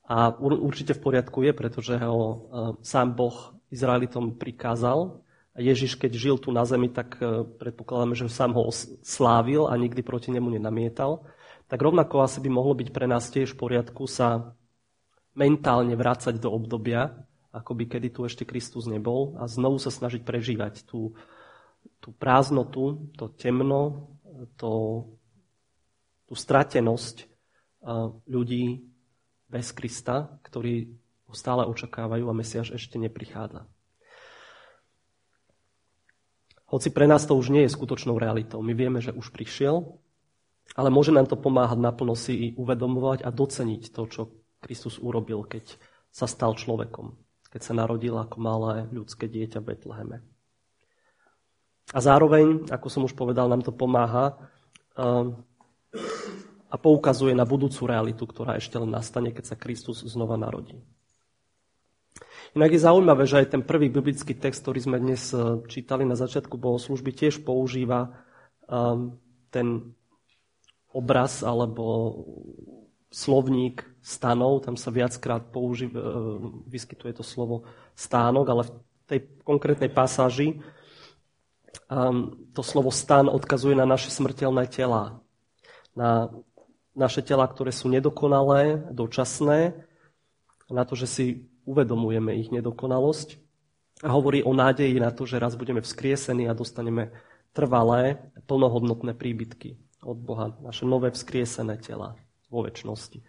a 0.06 0.30
určite 0.38 0.94
v 0.94 1.02
poriadku 1.02 1.42
je, 1.42 1.50
pretože 1.50 1.98
ho 1.98 2.22
e, 2.22 2.36
sám 2.86 3.18
Boh 3.18 3.55
Izraelitom 3.70 4.38
prikázal, 4.38 5.22
Ježiš, 5.56 5.96
keď 5.96 6.12
žil 6.12 6.36
tu 6.36 6.52
na 6.52 6.68
zemi, 6.68 6.92
tak 6.92 7.16
e, 7.16 7.48
predpokladáme, 7.48 8.12
že 8.12 8.28
sám 8.28 8.52
ho 8.52 8.68
slávil 9.00 9.64
a 9.64 9.74
nikdy 9.80 10.04
proti 10.04 10.28
nemu 10.28 10.52
nenamietal. 10.52 11.24
Tak 11.66 11.80
rovnako 11.80 12.20
asi 12.28 12.44
by 12.44 12.52
mohlo 12.52 12.76
byť 12.76 12.92
pre 12.92 13.08
nás 13.08 13.32
tiež 13.32 13.56
v 13.56 13.60
poriadku 13.64 14.04
sa 14.04 14.52
mentálne 15.32 15.96
vrácať 15.96 16.36
do 16.36 16.52
obdobia, 16.52 17.24
ako 17.56 17.72
by 17.72 17.84
kedy 17.88 18.12
tu 18.12 18.28
ešte 18.28 18.44
Kristus 18.44 18.84
nebol 18.84 19.32
a 19.40 19.48
znovu 19.48 19.80
sa 19.80 19.88
snažiť 19.88 20.28
prežívať 20.28 20.84
tú, 20.84 21.16
tú 22.04 22.12
prázdnotu, 22.12 23.08
to 23.16 23.32
temno, 23.32 24.12
to, 24.60 25.04
tú 26.28 26.34
stratenosť 26.36 27.32
ľudí 28.28 28.64
v 28.84 29.50
bez 29.52 29.72
Krista, 29.72 30.36
ktorí 30.44 30.90
ho 31.26 31.34
stále 31.34 31.66
očakávajú 31.66 32.30
a 32.30 32.34
Mesiáš 32.36 32.74
ešte 32.74 32.96
neprichádza. 32.98 33.66
Hoci 36.66 36.90
pre 36.90 37.06
nás 37.06 37.22
to 37.22 37.38
už 37.38 37.54
nie 37.54 37.62
je 37.66 37.74
skutočnou 37.74 38.18
realitou. 38.18 38.58
My 38.58 38.74
vieme, 38.74 38.98
že 38.98 39.14
už 39.14 39.30
prišiel, 39.30 39.86
ale 40.74 40.90
môže 40.90 41.14
nám 41.14 41.30
to 41.30 41.38
pomáhať 41.38 41.78
naplno 41.78 42.18
si 42.18 42.34
i 42.34 42.46
uvedomovať 42.58 43.22
a 43.22 43.30
doceniť 43.30 43.94
to, 43.94 44.02
čo 44.10 44.22
Kristus 44.58 44.98
urobil, 44.98 45.46
keď 45.46 45.78
sa 46.10 46.26
stal 46.26 46.58
človekom, 46.58 47.14
keď 47.54 47.60
sa 47.62 47.72
narodil 47.76 48.18
ako 48.18 48.36
malé 48.42 48.90
ľudské 48.90 49.30
dieťa 49.30 49.62
v 49.62 49.68
Betleheme. 49.70 50.18
A 51.94 51.98
zároveň, 52.02 52.66
ako 52.66 52.88
som 52.90 53.06
už 53.06 53.14
povedal, 53.14 53.46
nám 53.46 53.62
to 53.62 53.70
pomáha 53.70 54.34
um, 54.98 55.38
a 56.66 56.74
poukazuje 56.74 57.30
na 57.30 57.46
budúcu 57.46 57.86
realitu, 57.86 58.26
ktorá 58.26 58.58
ešte 58.58 58.74
len 58.74 58.90
nastane, 58.90 59.30
keď 59.30 59.54
sa 59.54 59.60
Kristus 59.60 60.02
znova 60.02 60.34
narodí. 60.34 60.82
Inak 62.56 62.72
je 62.72 62.80
zaujímavé, 62.80 63.28
že 63.28 63.44
aj 63.44 63.52
ten 63.52 63.62
prvý 63.62 63.92
biblický 63.92 64.32
text, 64.32 64.64
ktorý 64.64 64.80
sme 64.80 64.96
dnes 64.96 65.28
e, 65.36 65.60
čítali 65.68 66.08
na 66.08 66.16
začiatku 66.16 66.56
bohoslužby, 66.56 67.12
tiež 67.12 67.44
používa 67.44 68.16
um, 68.64 69.20
ten 69.52 69.92
obraz 70.96 71.44
alebo 71.44 71.84
slovník 73.12 73.84
stanov. 74.00 74.64
Tam 74.64 74.80
sa 74.80 74.88
viackrát 74.88 75.52
použi- 75.52 75.92
e, 75.92 76.00
vyskytuje 76.64 77.20
to 77.20 77.24
slovo 77.24 77.68
stánok, 77.92 78.46
ale 78.48 78.62
v 78.64 78.72
tej 79.04 79.20
konkrétnej 79.44 79.92
pasáži 79.92 80.64
um, 81.92 82.48
to 82.56 82.64
slovo 82.64 82.88
stan 82.88 83.28
odkazuje 83.28 83.76
na 83.76 83.84
naše 83.84 84.08
smrteľné 84.08 84.64
tela. 84.72 85.20
Na 85.92 86.32
naše 86.96 87.20
tela, 87.20 87.44
ktoré 87.44 87.70
sú 87.70 87.92
nedokonalé, 87.92 88.88
dočasné, 88.88 89.84
na 90.72 90.82
to, 90.88 90.96
že 90.96 91.06
si 91.06 91.26
uvedomujeme 91.66 92.38
ich 92.38 92.54
nedokonalosť 92.54 93.36
a 94.06 94.14
hovorí 94.14 94.40
o 94.46 94.54
nádeji 94.54 95.02
na 95.02 95.10
to, 95.10 95.26
že 95.26 95.42
raz 95.42 95.58
budeme 95.58 95.82
vzkriesení 95.82 96.46
a 96.46 96.56
dostaneme 96.56 97.12
trvalé, 97.50 98.22
plnohodnotné 98.46 99.12
príbytky 99.18 99.76
od 100.06 100.18
Boha, 100.22 100.54
naše 100.62 100.86
nové 100.86 101.10
vzkriesené 101.10 101.82
tela 101.82 102.14
vo 102.46 102.62
väčšnosti. 102.62 103.24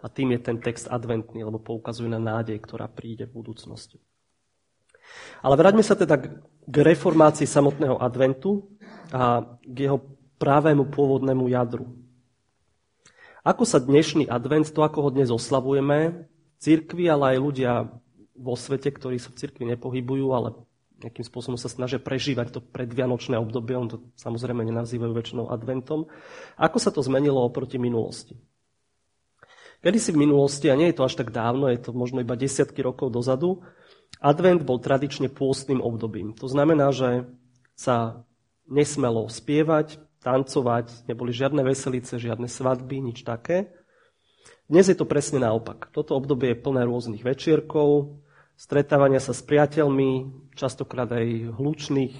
A 0.00 0.06
tým 0.08 0.36
je 0.36 0.40
ten 0.40 0.56
text 0.60 0.88
adventný, 0.88 1.44
lebo 1.44 1.60
poukazuje 1.60 2.08
na 2.08 2.20
nádej, 2.20 2.60
ktorá 2.60 2.88
príde 2.88 3.28
v 3.28 3.40
budúcnosti. 3.40 4.00
Ale 5.40 5.56
vráťme 5.56 5.84
sa 5.84 5.96
teda 5.96 6.16
k 6.66 6.74
reformácii 6.74 7.48
samotného 7.48 8.00
adventu 8.00 8.68
a 9.10 9.56
k 9.64 9.76
jeho 9.88 9.98
právému 10.40 10.88
pôvodnému 10.88 11.50
jadru. 11.52 11.88
Ako 13.44 13.64
sa 13.64 13.80
dnešný 13.80 14.28
advent, 14.28 14.68
to 14.68 14.84
ako 14.84 15.08
ho 15.08 15.10
dnes 15.12 15.32
oslavujeme, 15.32 16.28
cirkvi, 16.60 17.08
ale 17.08 17.36
aj 17.36 17.38
ľudia 17.40 17.72
vo 18.36 18.54
svete, 18.56 18.92
ktorí 18.92 19.16
sa 19.16 19.32
v 19.32 19.38
cirkvi 19.40 19.64
nepohybujú, 19.74 20.26
ale 20.32 20.48
nejakým 21.00 21.24
spôsobom 21.24 21.56
sa 21.56 21.72
snažia 21.72 21.96
prežívať 21.96 22.52
to 22.52 22.60
predvianočné 22.60 23.40
obdobie, 23.40 23.72
on 23.72 23.88
to 23.88 23.98
samozrejme 24.20 24.60
nenazývajú 24.68 25.12
väčšinou 25.16 25.48
adventom. 25.48 26.12
Ako 26.60 26.76
sa 26.76 26.92
to 26.92 27.00
zmenilo 27.00 27.40
oproti 27.40 27.80
minulosti? 27.80 28.36
Kedy 29.80 29.96
si 29.96 30.12
v 30.12 30.28
minulosti, 30.28 30.68
a 30.68 30.76
nie 30.76 30.92
je 30.92 31.00
to 31.00 31.08
až 31.08 31.16
tak 31.16 31.32
dávno, 31.32 31.72
je 31.72 31.80
to 31.80 31.96
možno 31.96 32.20
iba 32.20 32.36
desiatky 32.36 32.84
rokov 32.84 33.16
dozadu, 33.16 33.64
advent 34.20 34.60
bol 34.60 34.76
tradične 34.76 35.32
pôstnym 35.32 35.80
obdobím. 35.80 36.36
To 36.36 36.44
znamená, 36.44 36.92
že 36.92 37.24
sa 37.72 38.28
nesmelo 38.68 39.24
spievať, 39.32 39.96
tancovať, 40.20 41.08
neboli 41.08 41.32
žiadne 41.32 41.64
veselice, 41.64 42.20
žiadne 42.20 42.44
svadby, 42.44 43.00
nič 43.00 43.24
také. 43.24 43.72
Dnes 44.70 44.86
je 44.86 44.94
to 44.94 45.02
presne 45.02 45.42
naopak. 45.42 45.90
Toto 45.90 46.14
obdobie 46.14 46.54
je 46.54 46.62
plné 46.62 46.86
rôznych 46.86 47.26
večierkov, 47.26 48.22
stretávania 48.54 49.18
sa 49.18 49.34
s 49.34 49.42
priateľmi, 49.42 50.30
častokrát 50.54 51.10
aj 51.10 51.58
hlučných 51.58 52.14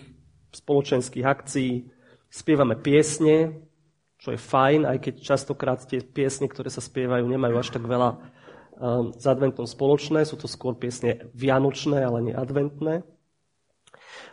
spoločenských 0.50 1.22
akcií. 1.22 1.94
Spievame 2.26 2.74
piesne, 2.74 3.54
čo 4.18 4.34
je 4.34 4.42
fajn, 4.42 4.82
aj 4.82 4.98
keď 4.98 5.14
častokrát 5.22 5.78
tie 5.86 6.02
piesne, 6.02 6.50
ktoré 6.50 6.74
sa 6.74 6.82
spievajú, 6.82 7.22
nemajú 7.22 7.54
až 7.54 7.70
tak 7.70 7.86
veľa 7.86 8.18
um, 8.18 9.14
s 9.14 9.24
adventom 9.30 9.70
spoločné. 9.70 10.26
Sú 10.26 10.34
to 10.34 10.50
skôr 10.50 10.74
piesne 10.74 11.30
vianočné, 11.38 12.02
ale 12.02 12.18
nie 12.18 12.34
adventné. 12.34 13.06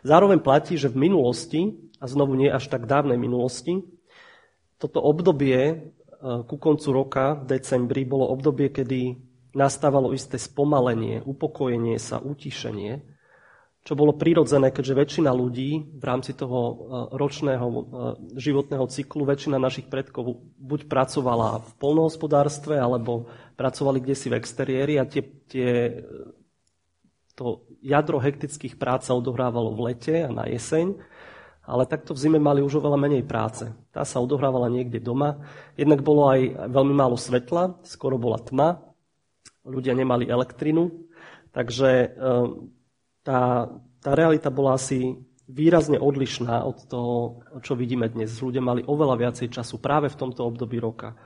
Zároveň 0.01 0.41
platí, 0.41 0.73
že 0.73 0.89
v 0.89 1.05
minulosti, 1.05 1.69
a 2.01 2.09
znovu 2.09 2.33
nie 2.33 2.49
až 2.49 2.65
tak 2.65 2.89
dávnej 2.89 3.21
minulosti, 3.21 3.85
toto 4.81 5.05
obdobie 5.05 5.93
ku 6.21 6.55
koncu 6.57 6.87
roka, 6.89 7.37
v 7.37 7.57
decembri, 7.57 8.01
bolo 8.01 8.33
obdobie, 8.33 8.73
kedy 8.73 9.27
nastávalo 9.57 10.13
isté 10.13 10.37
spomalenie, 10.37 11.25
upokojenie 11.25 11.97
sa, 11.97 12.21
utišenie, 12.21 13.17
čo 13.87 13.95
bolo 13.95 14.19
prirodzené, 14.19 14.75
keďže 14.75 14.99
väčšina 14.99 15.31
ľudí 15.31 15.95
v 15.95 16.03
rámci 16.03 16.35
toho 16.35 16.59
eh, 16.59 16.75
ročného 17.15 17.67
eh, 17.71 17.79
životného 18.35 18.85
cyklu, 18.91 19.23
väčšina 19.23 19.55
našich 19.55 19.87
predkov 19.87 20.43
buď 20.59 20.91
pracovala 20.91 21.63
v 21.63 21.69
polnohospodárstve, 21.79 22.75
alebo 22.75 23.31
pracovali 23.55 24.03
kde 24.03 24.15
si 24.19 24.27
v 24.27 24.37
exteriéri 24.37 24.99
a 24.99 25.07
tie, 25.07 25.23
tie, 25.47 26.03
to 27.39 27.63
jadro 27.79 28.19
hektických 28.19 28.75
prác 28.75 29.07
odohrávalo 29.07 29.71
v 29.71 29.93
lete 29.93 30.27
a 30.27 30.29
na 30.35 30.43
jeseň 30.51 30.99
ale 31.67 31.83
takto 31.83 32.15
v 32.15 32.21
zime 32.23 32.39
mali 32.39 32.63
už 32.63 32.79
oveľa 32.79 32.95
menej 32.95 33.27
práce. 33.27 33.67
Tá 33.91 34.07
sa 34.07 34.23
odohrávala 34.23 34.71
niekde 34.71 35.03
doma. 35.03 35.43
Jednak 35.75 35.99
bolo 35.99 36.31
aj 36.31 36.71
veľmi 36.71 36.95
málo 36.95 37.19
svetla, 37.19 37.83
skoro 37.83 38.15
bola 38.15 38.39
tma, 38.39 38.79
ľudia 39.67 39.91
nemali 39.91 40.31
elektrinu, 40.31 41.11
takže 41.51 41.89
e, 41.91 42.07
tá, 43.27 43.67
tá 43.99 44.11
realita 44.15 44.47
bola 44.47 44.79
asi 44.79 45.19
výrazne 45.47 45.99
odlišná 45.99 46.63
od 46.63 46.87
toho, 46.87 47.43
čo 47.59 47.75
vidíme 47.75 48.07
dnes. 48.07 48.31
Ľudia 48.39 48.63
mali 48.63 48.87
oveľa 48.87 49.15
viacej 49.19 49.51
času 49.51 49.83
práve 49.83 50.07
v 50.07 50.19
tomto 50.19 50.47
období 50.47 50.79
roka. 50.79 51.19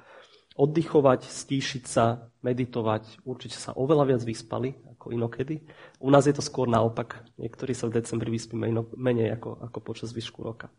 Oddychovať, 0.62 1.26
stíšiť 1.26 1.84
sa, 1.90 2.30
meditovať, 2.46 3.26
určite 3.26 3.58
sa 3.58 3.74
oveľa 3.74 4.14
viac 4.14 4.22
vyspali 4.22 4.78
ako 4.94 5.18
inokedy. 5.18 5.66
U 5.98 6.14
nás 6.14 6.30
je 6.30 6.38
to 6.38 6.46
skôr 6.46 6.70
naopak. 6.70 7.26
Niektorí 7.42 7.74
sa 7.74 7.90
v 7.90 7.98
decembri 7.98 8.30
vyspíme 8.30 8.70
menej 8.94 9.34
ako, 9.42 9.58
ako 9.66 9.78
počas 9.82 10.14
zvyšku 10.14 10.46
roka. 10.46 10.70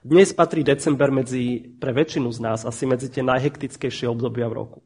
Dnes 0.00 0.30
patrí 0.32 0.62
december 0.62 1.10
medzi, 1.10 1.74
pre 1.76 1.90
väčšinu 1.92 2.30
z 2.30 2.38
nás 2.40 2.62
asi 2.62 2.86
medzi 2.86 3.10
tie 3.10 3.26
najhektickejšie 3.26 4.06
obdobia 4.08 4.46
v 4.46 4.56
roku. 4.56 4.80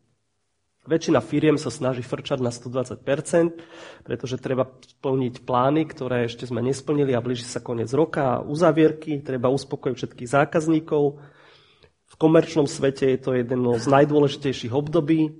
Väčšina 0.85 1.25
firiem 1.25 1.57
sa 1.57 1.73
snaží 1.73 2.05
frčať 2.05 2.45
na 2.45 2.53
120%, 2.53 3.01
pretože 4.05 4.37
treba 4.37 4.69
splniť 4.69 5.45
plány, 5.49 5.89
ktoré 5.89 6.29
ešte 6.29 6.45
sme 6.45 6.61
nesplnili 6.61 7.17
a 7.17 7.25
blíži 7.25 7.49
sa 7.49 7.65
koniec 7.65 7.89
roka 7.97 8.37
a 8.37 8.43
uzavierky, 8.45 9.25
treba 9.25 9.49
uspokojiť 9.49 9.97
všetkých 9.97 10.29
zákazníkov. 10.29 11.25
V 12.15 12.17
komerčnom 12.23 12.71
svete 12.71 13.11
je 13.11 13.19
to 13.19 13.35
jedno 13.35 13.75
z 13.75 13.91
najdôležitejších 13.91 14.71
období, 14.71 15.35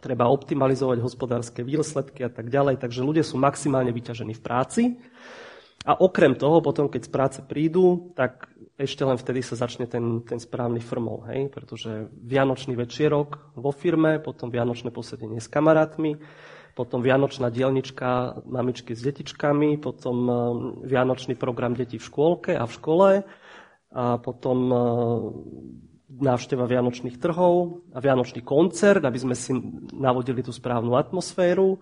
treba 0.00 0.32
optimalizovať 0.32 1.04
hospodárske 1.04 1.60
výsledky 1.60 2.24
a 2.24 2.32
tak 2.32 2.48
ďalej, 2.48 2.80
takže 2.80 3.04
ľudia 3.04 3.20
sú 3.20 3.36
maximálne 3.36 3.92
vyťažení 3.92 4.32
v 4.32 4.40
práci. 4.40 4.82
A 5.84 5.94
okrem 6.00 6.32
toho, 6.34 6.64
potom 6.64 6.88
keď 6.88 7.02
z 7.06 7.10
práce 7.12 7.38
prídu, 7.44 8.12
tak 8.16 8.48
ešte 8.80 9.04
len 9.04 9.20
vtedy 9.20 9.44
sa 9.44 9.54
začne 9.54 9.84
ten, 9.84 10.24
ten 10.24 10.40
správny 10.40 10.80
frmol, 10.80 11.28
hej? 11.28 11.52
pretože 11.52 12.08
vianočný 12.12 12.72
večierok 12.72 13.54
vo 13.54 13.70
firme, 13.70 14.16
potom 14.18 14.48
vianočné 14.48 14.88
posedenie 14.90 15.38
s 15.38 15.46
kamarátmi, 15.46 16.18
potom 16.72 17.02
vianočná 17.02 17.50
dielnička 17.50 18.42
mamičky 18.46 18.94
s 18.94 19.02
detičkami, 19.02 19.82
potom 19.82 20.16
eh, 20.24 20.36
vianočný 20.88 21.34
program 21.34 21.74
detí 21.74 21.98
v 22.00 22.06
škôlke 22.06 22.52
a 22.54 22.64
v 22.64 22.72
škole, 22.72 23.10
a 23.88 24.04
potom 24.20 24.58
eh, 24.70 24.78
návšteva 26.08 26.64
vianočných 26.64 27.20
trhov 27.20 27.84
a 27.92 28.00
vianočný 28.00 28.40
koncert, 28.40 29.04
aby 29.04 29.18
sme 29.20 29.36
si 29.36 29.52
navodili 29.92 30.40
tú 30.40 30.50
správnu 30.50 30.96
atmosféru, 30.96 31.76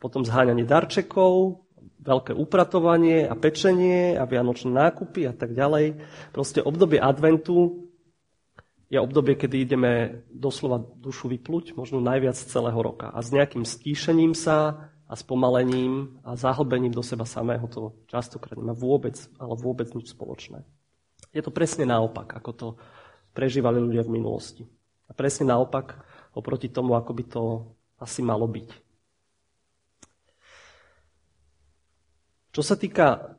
potom 0.00 0.24
zháňanie 0.24 0.64
darčekov, 0.64 1.60
veľké 2.02 2.32
upratovanie 2.34 3.28
a 3.28 3.36
pečenie 3.36 4.16
a 4.16 4.24
vianočné 4.24 4.72
nákupy 4.72 5.28
a 5.28 5.36
tak 5.36 5.52
ďalej. 5.52 6.00
Proste 6.32 6.64
obdobie 6.64 6.98
adventu 6.98 7.88
je 8.92 9.00
obdobie, 9.00 9.36
kedy 9.36 9.56
ideme 9.64 9.92
doslova 10.28 10.84
dušu 11.00 11.32
vypluť, 11.32 11.76
možno 11.76 12.04
najviac 12.04 12.36
celého 12.36 12.76
roka. 12.76 13.08
A 13.08 13.24
s 13.24 13.32
nejakým 13.32 13.64
stíšením 13.64 14.36
sa 14.36 14.90
a 15.08 15.14
spomalením 15.16 16.20
a 16.24 16.36
zahlbením 16.36 16.92
do 16.92 17.04
seba 17.04 17.28
samého 17.28 17.68
to 17.68 17.92
častokrát 18.08 18.56
nemá 18.56 18.72
vôbec, 18.72 19.16
ale 19.36 19.52
vôbec 19.60 19.92
nič 19.92 20.16
spoločné. 20.16 20.64
Je 21.32 21.40
to 21.44 21.52
presne 21.52 21.88
naopak, 21.88 22.32
ako 22.32 22.50
to 22.52 22.68
prežívali 23.32 23.80
ľudia 23.80 24.04
v 24.04 24.14
minulosti. 24.20 24.64
A 25.08 25.12
presne 25.16 25.50
naopak, 25.52 25.98
oproti 26.32 26.72
tomu, 26.72 26.96
ako 26.96 27.12
by 27.12 27.24
to 27.28 27.42
asi 28.00 28.24
malo 28.24 28.48
byť. 28.48 28.68
Čo 32.52 32.62
sa 32.64 32.76
týka 32.76 33.36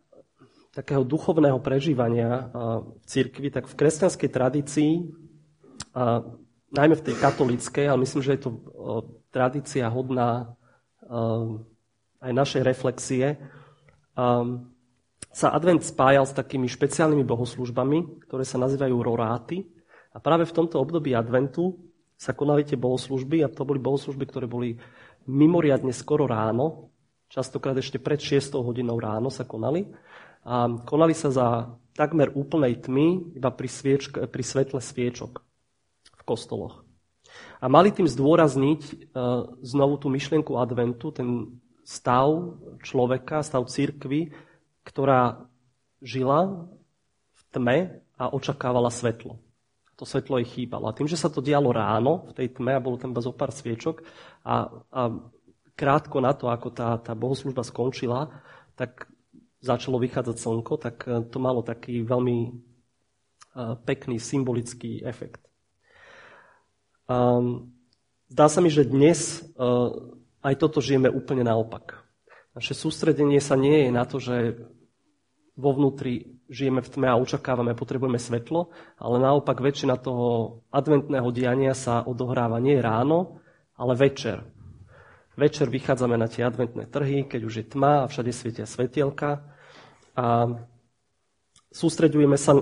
takého 0.73 1.05
duchovného 1.05 1.61
prežívania 1.61 2.49
v 2.81 3.03
cirkvi, 3.05 3.53
tak 3.53 3.69
v 3.69 3.77
kresťanskej 3.77 4.29
tradícii 4.29 4.91
najmä 6.73 6.95
v 6.97 7.05
tej 7.05 7.15
katolíckej, 7.21 7.85
ale 7.85 8.01
myslím, 8.01 8.25
že 8.25 8.33
je 8.33 8.41
to 8.49 8.51
tradícia 9.29 9.85
hodná 9.85 10.57
aj 12.17 12.31
našej 12.33 12.61
reflexie, 12.65 13.37
sa 15.33 15.47
advent 15.49 15.81
spájal 15.85 16.25
s 16.25 16.33
takými 16.33 16.65
špeciálnymi 16.69 17.25
bohoslužbami, 17.25 18.25
ktoré 18.25 18.45
sa 18.45 18.61
nazývajú 18.61 18.95
roráty. 19.01 19.65
A 20.13 20.17
práve 20.21 20.45
v 20.45 20.55
tomto 20.55 20.77
období 20.77 21.17
adventu 21.17 21.73
sa 22.13 22.37
konali 22.37 22.63
tie 22.63 22.77
bohoslužby 22.77 23.41
a 23.41 23.51
to 23.51 23.65
boli 23.65 23.81
bohoslužby, 23.81 24.29
ktoré 24.29 24.45
boli 24.45 24.77
mimoriadne 25.25 25.91
skoro 25.91 26.29
ráno, 26.29 26.93
častokrát 27.33 27.73
ešte 27.75 27.97
pred 27.97 28.21
6 28.21 28.53
hodinou 28.61 29.01
ráno 29.01 29.33
sa 29.33 29.43
konali. 29.43 29.89
A 30.45 30.69
konali 30.85 31.15
sa 31.17 31.33
za 31.33 31.47
takmer 31.97 32.29
úplnej 32.35 32.77
tmy, 32.77 33.37
iba 33.39 33.49
pri, 33.49 33.69
sviečk, 33.69 34.29
pri 34.29 34.43
svetle 34.43 34.81
sviečok 34.83 35.41
v 36.13 36.23
kostoloch. 36.25 36.83
A 37.63 37.65
mali 37.71 37.89
tým 37.89 38.05
zdôrazniť 38.05 38.81
uh, 38.83 39.57
znovu 39.65 39.97
tú 39.97 40.11
myšlienku 40.11 40.53
adventu, 40.59 41.09
ten 41.09 41.57
stav 41.81 42.59
človeka, 42.83 43.41
stav 43.41 43.65
církvy, 43.65 44.35
ktorá 44.83 45.47
žila 46.03 46.67
v 47.33 47.41
tme 47.55 47.77
a 48.19 48.23
očakávala 48.29 48.91
svetlo. 48.91 49.39
To 49.97 50.03
svetlo 50.05 50.41
jej 50.41 50.47
chýbalo. 50.49 50.89
A 50.89 50.95
tým, 50.95 51.05
že 51.05 51.19
sa 51.19 51.29
to 51.29 51.43
dialo 51.43 51.69
ráno, 51.69 52.25
v 52.29 52.33
tej 52.33 52.47
tme, 52.57 52.73
a 52.73 52.83
bolo 52.83 52.97
tam 52.97 53.13
iba 53.13 53.21
zo 53.21 53.33
pár 53.33 53.53
sviečok, 53.53 54.01
a, 54.41 54.73
a 54.89 55.01
krátko 55.77 56.17
na 56.21 56.33
to, 56.33 56.49
ako 56.49 56.73
tá, 56.73 56.97
tá 56.97 57.13
bohoslužba 57.13 57.61
skončila, 57.61 58.29
tak 58.73 59.09
začalo 59.63 60.01
vychádzať 60.01 60.35
slnko, 60.37 60.73
tak 60.81 61.07
e, 61.07 61.23
to 61.29 61.37
malo 61.39 61.63
taký 61.63 62.03
veľmi 62.03 62.37
e, 62.43 62.51
pekný 63.85 64.19
symbolický 64.19 65.05
efekt. 65.05 65.45
Zdá 68.33 68.49
sa 68.49 68.59
mi, 68.63 68.71
že 68.71 68.87
dnes 68.87 69.39
e, 69.39 69.61
aj 70.41 70.55
toto 70.57 70.81
žijeme 70.81 71.11
úplne 71.11 71.45
naopak. 71.45 72.01
Naše 72.57 72.73
sústredenie 72.73 73.37
sa 73.37 73.53
nie 73.53 73.87
je 73.87 73.89
na 73.93 74.03
to, 74.09 74.17
že 74.17 74.57
vo 75.53 75.69
vnútri 75.73 76.41
žijeme 76.49 76.81
v 76.81 76.89
tme 76.89 77.07
a 77.09 77.19
očakávame, 77.19 77.77
potrebujeme 77.77 78.17
svetlo, 78.17 78.73
ale 78.97 79.21
naopak 79.21 79.61
väčšina 79.61 80.01
toho 80.01 80.59
adventného 80.73 81.29
diania 81.29 81.77
sa 81.77 82.01
odohráva 82.01 82.57
nie 82.57 82.77
ráno, 82.81 83.41
ale 83.77 83.93
večer. 83.93 84.41
Večer 85.33 85.69
vychádzame 85.69 86.17
na 86.17 86.29
tie 86.29 86.45
adventné 86.45 86.85
trhy, 86.89 87.25
keď 87.25 87.41
už 87.41 87.53
je 87.57 87.65
tma 87.65 88.05
a 88.05 88.09
všade 88.09 88.29
svietia 88.29 88.69
svetielka 88.69 89.41
a 90.13 90.57
sústredujeme 91.73 92.37
sa 92.37 92.53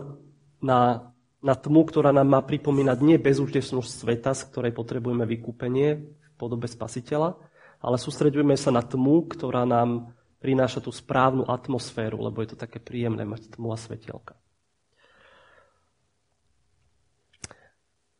na, 0.63 1.11
na 1.43 1.55
tmu, 1.55 1.83
ktorá 1.83 2.15
nám 2.15 2.31
má 2.31 2.39
pripomínať 2.39 2.97
nie 3.03 3.19
bezútesnosť 3.19 3.91
sveta, 3.91 4.31
z 4.31 4.47
ktorej 4.51 4.71
potrebujeme 4.71 5.27
vykúpenie 5.27 5.87
v 5.99 6.31
podobe 6.39 6.71
spasiteľa, 6.71 7.35
ale 7.83 7.95
sústredujeme 7.99 8.55
sa 8.55 8.71
na 8.71 8.79
tmu, 8.79 9.27
ktorá 9.27 9.67
nám 9.67 10.15
prináša 10.41 10.81
tú 10.81 10.89
správnu 10.89 11.45
atmosféru, 11.45 12.17
lebo 12.17 12.41
je 12.41 12.51
to 12.51 12.57
také 12.57 12.81
príjemné 12.81 13.21
mať 13.23 13.53
tmu 13.55 13.69
a 13.69 13.77
svetelka. 13.77 14.33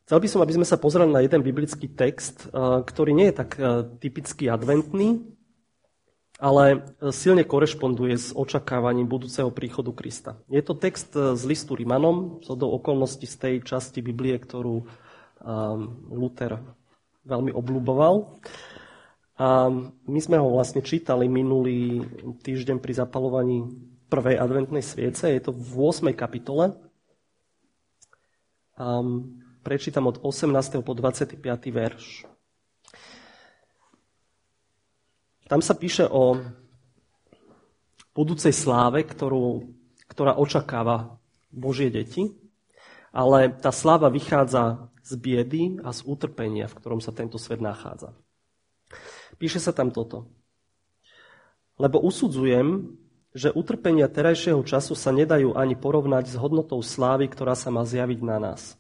Chcel 0.06 0.20
by 0.22 0.28
som, 0.28 0.44
aby 0.44 0.56
sme 0.60 0.68
sa 0.68 0.76
pozreli 0.76 1.08
na 1.08 1.24
jeden 1.24 1.40
biblický 1.40 1.88
text, 1.88 2.46
eh, 2.46 2.52
ktorý 2.84 3.16
nie 3.16 3.32
je 3.32 3.36
tak 3.36 3.56
eh, 3.56 3.88
typicky 3.96 4.52
adventný, 4.52 5.24
ale 6.36 6.64
eh, 7.00 7.16
silne 7.16 7.48
korešponduje 7.48 8.20
s 8.20 8.36
očakávaním 8.36 9.08
budúceho 9.08 9.56
príchodu 9.56 9.96
Krista. 9.96 10.36
Je 10.52 10.60
to 10.60 10.76
text 10.76 11.16
z 11.16 11.42
listu 11.48 11.80
Rimanom, 11.80 12.44
zo 12.44 12.60
do 12.60 12.68
okolností 12.76 13.24
z 13.24 13.36
tej 13.40 13.56
časti 13.64 14.04
Biblie, 14.04 14.36
ktorú 14.36 14.84
Luther 16.14 16.54
veľmi 17.26 17.50
obľúboval. 17.50 18.38
A 19.42 19.74
my 20.06 20.20
sme 20.22 20.38
ho 20.38 20.54
vlastne 20.54 20.86
čítali 20.86 21.26
minulý 21.26 22.06
týždeň 22.46 22.78
pri 22.78 22.94
zapalovaní 22.94 23.66
prvej 24.06 24.38
adventnej 24.38 24.86
sviece. 24.86 25.34
Je 25.34 25.42
to 25.42 25.50
v 25.50 25.90
8. 25.90 26.14
kapitole. 26.14 26.78
A 28.78 29.02
prečítam 29.66 30.06
od 30.06 30.22
18. 30.22 30.86
po 30.86 30.94
25. 30.94 31.42
verš. 31.74 32.30
Tam 35.50 35.66
sa 35.66 35.74
píše 35.74 36.06
o 36.06 36.38
budúcej 38.14 38.54
sláve, 38.54 39.02
ktorú, 39.10 39.74
ktorá 40.06 40.38
očakáva 40.38 41.18
Božie 41.50 41.90
deti, 41.90 42.30
ale 43.10 43.50
tá 43.58 43.74
sláva 43.74 44.14
vychádza 44.14 44.86
z 45.02 45.18
biedy 45.18 45.82
a 45.82 45.90
z 45.90 46.06
utrpenia, 46.06 46.70
v 46.70 46.78
ktorom 46.78 47.02
sa 47.02 47.10
tento 47.10 47.42
svet 47.42 47.58
nachádza. 47.58 48.14
Píše 49.42 49.58
sa 49.58 49.74
tam 49.74 49.90
toto. 49.90 50.30
Lebo 51.82 51.98
usudzujem, 51.98 52.94
že 53.34 53.50
utrpenia 53.50 54.06
terajšieho 54.06 54.62
času 54.62 54.94
sa 54.94 55.10
nedajú 55.10 55.58
ani 55.58 55.74
porovnať 55.74 56.30
s 56.30 56.36
hodnotou 56.38 56.78
slávy, 56.86 57.26
ktorá 57.26 57.58
sa 57.58 57.74
má 57.74 57.82
zjaviť 57.82 58.22
na 58.22 58.38
nás. 58.38 58.78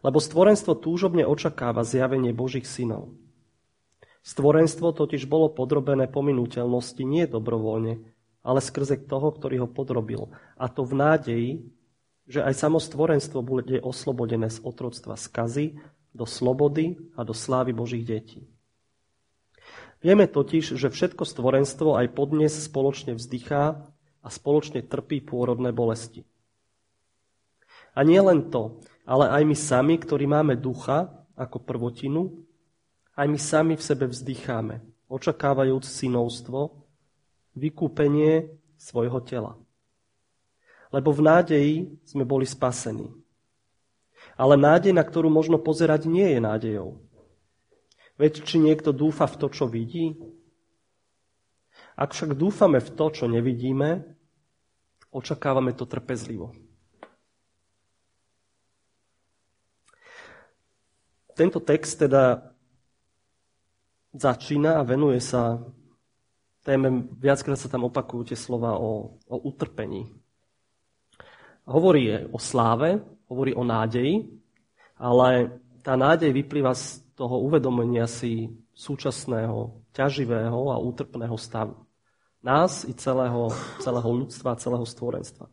Lebo 0.00 0.16
stvorenstvo 0.16 0.80
túžobne 0.80 1.28
očakáva 1.28 1.84
zjavenie 1.84 2.32
Božích 2.32 2.64
synov. 2.64 3.12
Stvorenstvo 4.24 4.96
totiž 4.96 5.28
bolo 5.28 5.52
podrobené 5.52 6.08
pominuteľnosti 6.08 7.04
nie 7.04 7.28
dobrovoľne, 7.28 8.00
ale 8.40 8.60
skrze 8.64 8.96
toho, 9.04 9.28
ktorý 9.28 9.66
ho 9.66 9.68
podrobil. 9.68 10.32
A 10.56 10.72
to 10.72 10.88
v 10.88 10.94
nádeji, 10.96 11.50
že 12.24 12.40
aj 12.40 12.54
samo 12.56 12.80
stvorenstvo 12.80 13.44
bude 13.44 13.76
oslobodené 13.84 14.48
z 14.48 14.64
otroctva 14.64 15.20
skazy 15.20 15.76
do 16.16 16.24
slobody 16.24 16.96
a 17.12 17.28
do 17.28 17.36
slávy 17.36 17.76
Božích 17.76 18.08
detí. 18.08 18.48
Vieme 19.98 20.30
totiž, 20.30 20.78
že 20.78 20.88
všetko 20.94 21.26
stvorenstvo 21.26 21.98
aj 21.98 22.14
podnes 22.14 22.54
spoločne 22.54 23.18
vzdychá 23.18 23.82
a 24.22 24.28
spoločne 24.30 24.86
trpí 24.86 25.18
pôrodné 25.26 25.74
bolesti. 25.74 26.22
A 27.98 28.06
nie 28.06 28.22
len 28.22 28.46
to, 28.46 28.78
ale 29.02 29.26
aj 29.26 29.42
my 29.42 29.56
sami, 29.58 29.98
ktorí 29.98 30.30
máme 30.30 30.54
ducha 30.54 31.10
ako 31.34 31.58
prvotinu, 31.66 32.46
aj 33.18 33.26
my 33.26 33.38
sami 33.40 33.74
v 33.74 33.82
sebe 33.82 34.06
vzdycháme, 34.06 34.78
očakávajúc 35.10 35.82
synovstvo, 35.82 36.86
vykúpenie 37.58 38.54
svojho 38.78 39.18
tela. 39.26 39.58
Lebo 40.94 41.10
v 41.10 41.20
nádeji 41.26 41.74
sme 42.06 42.22
boli 42.22 42.46
spasení. 42.46 43.10
Ale 44.38 44.54
nádej, 44.54 44.94
na 44.94 45.02
ktorú 45.02 45.26
možno 45.26 45.58
pozerať, 45.58 46.06
nie 46.06 46.38
je 46.38 46.38
nádejou. 46.38 47.02
Veď 48.18 48.42
či 48.42 48.58
niekto 48.58 48.90
dúfa 48.90 49.30
v 49.30 49.38
to, 49.38 49.46
čo 49.46 49.70
vidí? 49.70 50.18
Ak 51.94 52.10
však 52.10 52.34
dúfame 52.34 52.82
v 52.82 52.90
to, 52.90 53.06
čo 53.14 53.30
nevidíme, 53.30 54.02
očakávame 55.14 55.70
to 55.74 55.86
trpezlivo. 55.86 56.50
Tento 61.38 61.62
text 61.62 62.02
teda 62.02 62.50
začína 64.10 64.82
a 64.82 64.86
venuje 64.86 65.22
sa 65.22 65.62
téme, 66.66 67.06
viackrát 67.14 67.54
sa 67.54 67.70
tam 67.70 67.86
opakujú 67.86 68.34
tie 68.34 68.38
slova 68.38 68.74
o, 68.74 69.14
o 69.30 69.36
utrpení. 69.46 70.10
Hovorí 71.70 72.10
o 72.34 72.38
sláve, 72.42 72.98
hovorí 73.30 73.54
o 73.54 73.62
nádeji, 73.62 74.26
ale 74.98 75.62
tá 75.86 75.94
nádej 75.94 76.34
vyplýva 76.34 76.74
z 76.74 77.06
toho 77.18 77.42
uvedomenia 77.42 78.06
si 78.06 78.46
súčasného, 78.78 79.82
ťaživého 79.90 80.70
a 80.70 80.78
útrpného 80.78 81.34
stavu. 81.34 81.74
Nás 82.38 82.86
i 82.86 82.94
celého, 82.94 83.50
celého 83.82 84.06
ľudstva, 84.06 84.54
celého 84.62 84.86
stvorenstva. 84.86 85.50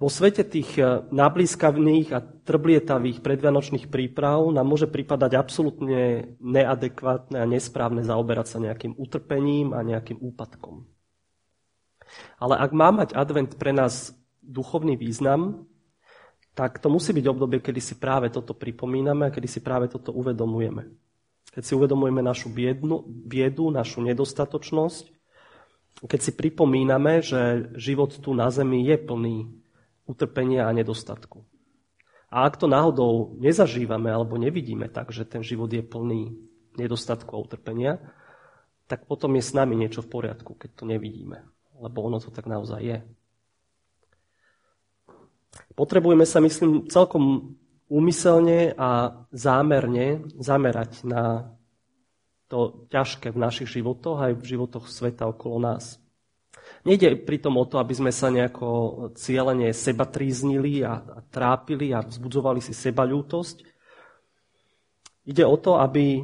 Vo 0.00 0.08
svete 0.10 0.42
tých 0.42 0.80
eh, 0.80 1.04
nablískavných 1.12 2.08
a 2.16 2.24
trblietavých 2.24 3.20
predvianočných 3.20 3.86
príprav 3.92 4.48
nám 4.50 4.66
môže 4.66 4.88
pripadať 4.88 5.36
absolútne 5.36 6.34
neadekvátne 6.40 7.38
a 7.38 7.46
nesprávne 7.46 8.02
zaoberať 8.02 8.56
sa 8.56 8.58
nejakým 8.58 8.96
utrpením 8.98 9.76
a 9.76 9.84
nejakým 9.84 10.18
úpadkom. 10.18 10.88
Ale 12.40 12.58
ak 12.58 12.72
má 12.74 12.90
mať 12.90 13.14
advent 13.14 13.54
pre 13.54 13.70
nás 13.70 14.16
duchovný 14.42 14.98
význam, 14.98 15.70
tak 16.52 16.78
to 16.78 16.92
musí 16.92 17.16
byť 17.16 17.26
obdobie, 17.28 17.64
kedy 17.64 17.80
si 17.80 17.94
práve 17.96 18.28
toto 18.28 18.52
pripomíname 18.52 19.28
a 19.28 19.32
kedy 19.32 19.48
si 19.48 19.60
práve 19.64 19.88
toto 19.88 20.12
uvedomujeme. 20.12 20.92
Keď 21.52 21.62
si 21.64 21.72
uvedomujeme 21.76 22.20
našu 22.20 22.52
biednu, 22.52 23.04
biedu, 23.08 23.72
našu 23.72 24.04
nedostatočnosť, 24.04 25.12
keď 26.00 26.20
si 26.20 26.32
pripomíname, 26.32 27.20
že 27.20 27.72
život 27.76 28.12
tu 28.16 28.32
na 28.32 28.48
Zemi 28.48 28.84
je 28.84 28.96
plný 28.96 29.36
utrpenia 30.08 30.68
a 30.68 30.76
nedostatku. 30.76 31.44
A 32.32 32.48
ak 32.48 32.56
to 32.56 32.64
náhodou 32.64 33.36
nezažívame 33.36 34.08
alebo 34.08 34.40
nevidíme 34.40 34.88
tak, 34.88 35.12
že 35.12 35.28
ten 35.28 35.44
život 35.44 35.68
je 35.68 35.84
plný 35.84 36.32
nedostatku 36.80 37.36
a 37.36 37.42
utrpenia, 37.44 38.00
tak 38.88 39.04
potom 39.04 39.36
je 39.36 39.44
s 39.44 39.52
nami 39.52 39.76
niečo 39.76 40.00
v 40.00 40.08
poriadku, 40.08 40.56
keď 40.56 40.70
to 40.72 40.84
nevidíme. 40.88 41.44
Lebo 41.76 42.08
ono 42.08 42.20
to 42.20 42.32
tak 42.32 42.48
naozaj 42.48 42.80
je. 42.80 42.98
Potrebujeme 45.72 46.24
sa, 46.24 46.40
myslím, 46.40 46.88
celkom 46.88 47.56
úmyselne 47.92 48.72
a 48.76 49.20
zámerne 49.32 50.24
zamerať 50.40 51.04
na 51.04 51.52
to 52.48 52.88
ťažké 52.92 53.32
v 53.32 53.40
našich 53.40 53.68
životoch 53.80 54.20
aj 54.20 54.32
v 54.36 54.44
životoch 54.44 54.84
sveta 54.88 55.28
okolo 55.28 55.60
nás. 55.60 55.96
Nejde 56.84 57.16
pritom 57.24 57.56
o 57.56 57.64
to, 57.64 57.80
aby 57.80 57.96
sme 57.96 58.12
sa 58.12 58.28
nejako 58.28 58.68
cieľene 59.16 59.72
seba 59.72 60.04
tríznili 60.04 60.84
a, 60.84 61.00
a 61.00 61.18
trápili 61.24 61.96
a 61.96 62.04
vzbudzovali 62.04 62.60
si 62.60 62.76
seba 62.76 63.08
ľútosť. 63.08 63.64
Ide 65.28 65.44
o 65.46 65.56
to, 65.56 65.78
aby, 65.78 66.20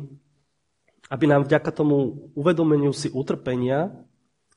aby 1.09 1.25
nám 1.25 1.47
vďaka 1.47 1.71
tomu 1.71 2.29
uvedomeniu 2.35 2.91
si 2.93 3.09
utrpenia 3.09 3.89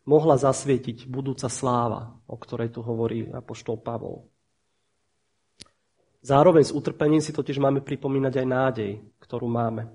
mohla 0.03 0.35
zasvietiť 0.35 1.05
budúca 1.05 1.45
sláva, 1.47 2.17
o 2.25 2.35
ktorej 2.35 2.73
tu 2.73 2.81
hovorí 2.81 3.29
apoštol 3.29 3.77
Pavol. 3.79 4.25
Zároveň 6.21 6.69
s 6.69 6.75
utrpením 6.75 7.21
si 7.21 7.33
totiž 7.33 7.57
máme 7.57 7.81
pripomínať 7.81 8.33
aj 8.45 8.47
nádej, 8.47 8.91
ktorú 9.17 9.49
máme. 9.49 9.89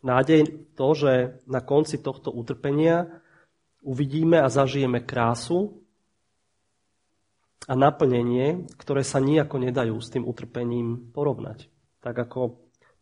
Nádej 0.00 0.72
to, 0.72 0.88
že 0.96 1.12
na 1.44 1.60
konci 1.60 2.00
tohto 2.00 2.32
utrpenia 2.32 3.20
uvidíme 3.84 4.40
a 4.40 4.48
zažijeme 4.48 5.04
krásu 5.04 5.76
a 7.68 7.74
naplnenie, 7.74 8.64
ktoré 8.80 9.04
sa 9.04 9.20
nijako 9.20 9.60
nedajú 9.60 9.96
s 10.00 10.08
tým 10.08 10.24
utrpením 10.24 11.10
porovnať. 11.10 11.68
Tak 12.00 12.16
ako 12.16 12.40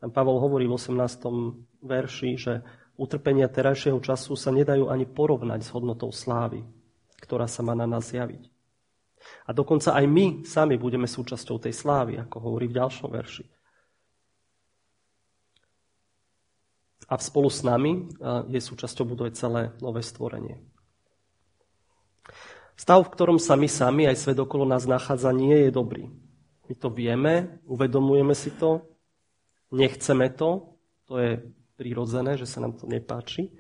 tam 0.01 0.11
Pavol 0.11 0.41
hovorí 0.41 0.65
v 0.69 0.77
18. 0.77 1.81
verši, 1.85 2.31
že 2.37 2.53
utrpenia 2.97 3.51
terajšieho 3.51 3.99
času 4.01 4.35
sa 4.39 4.55
nedajú 4.55 4.89
ani 4.89 5.05
porovnať 5.09 5.61
s 5.65 5.73
hodnotou 5.75 6.11
slávy, 6.15 6.65
ktorá 7.21 7.49
sa 7.51 7.61
má 7.63 7.77
na 7.77 7.85
nás 7.89 8.11
zjaviť. 8.11 8.54
A 9.45 9.51
dokonca 9.53 9.93
aj 9.93 10.05
my 10.09 10.27
sami 10.45 10.81
budeme 10.81 11.05
súčasťou 11.05 11.61
tej 11.61 11.77
slávy, 11.77 12.17
ako 12.21 12.37
hovorí 12.41 12.69
v 12.69 12.79
ďalšom 12.81 13.09
verši. 13.13 13.45
A 17.05 17.21
spolu 17.21 17.53
s 17.53 17.61
nami 17.61 18.09
je 18.49 18.61
súčasťou 18.61 19.05
budú 19.05 19.29
aj 19.29 19.37
celé 19.37 19.63
nové 19.85 20.01
stvorenie. 20.01 20.57
Stav, 22.75 23.07
v 23.07 23.13
ktorom 23.13 23.39
sa 23.39 23.55
my 23.55 23.69
sami 23.71 24.09
aj 24.09 24.19
svet 24.19 24.39
okolo 24.41 24.67
nás 24.67 24.89
nachádza, 24.89 25.31
nie 25.31 25.69
je 25.69 25.71
dobrý. 25.71 26.11
My 26.65 26.75
to 26.75 26.89
vieme, 26.89 27.61
uvedomujeme 27.69 28.33
si 28.33 28.51
to, 28.57 28.89
nechceme 29.71 30.33
to, 30.33 30.75
to 31.05 31.15
je 31.21 31.33
prirodzené, 31.77 32.41
že 32.41 32.49
sa 32.49 32.65
nám 32.65 32.75
to 32.75 32.89
nepáči. 32.89 33.53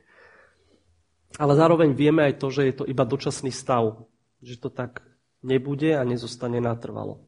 Ale 1.36 1.52
zároveň 1.58 1.92
vieme 1.92 2.24
aj 2.26 2.40
to, 2.40 2.48
že 2.48 2.62
je 2.64 2.74
to 2.74 2.84
iba 2.88 3.04
dočasný 3.04 3.52
stav, 3.52 4.06
že 4.40 4.56
to 4.56 4.72
tak 4.72 5.02
nebude 5.44 5.92
a 5.92 6.02
nezostane 6.02 6.58
natrvalo. 6.58 7.20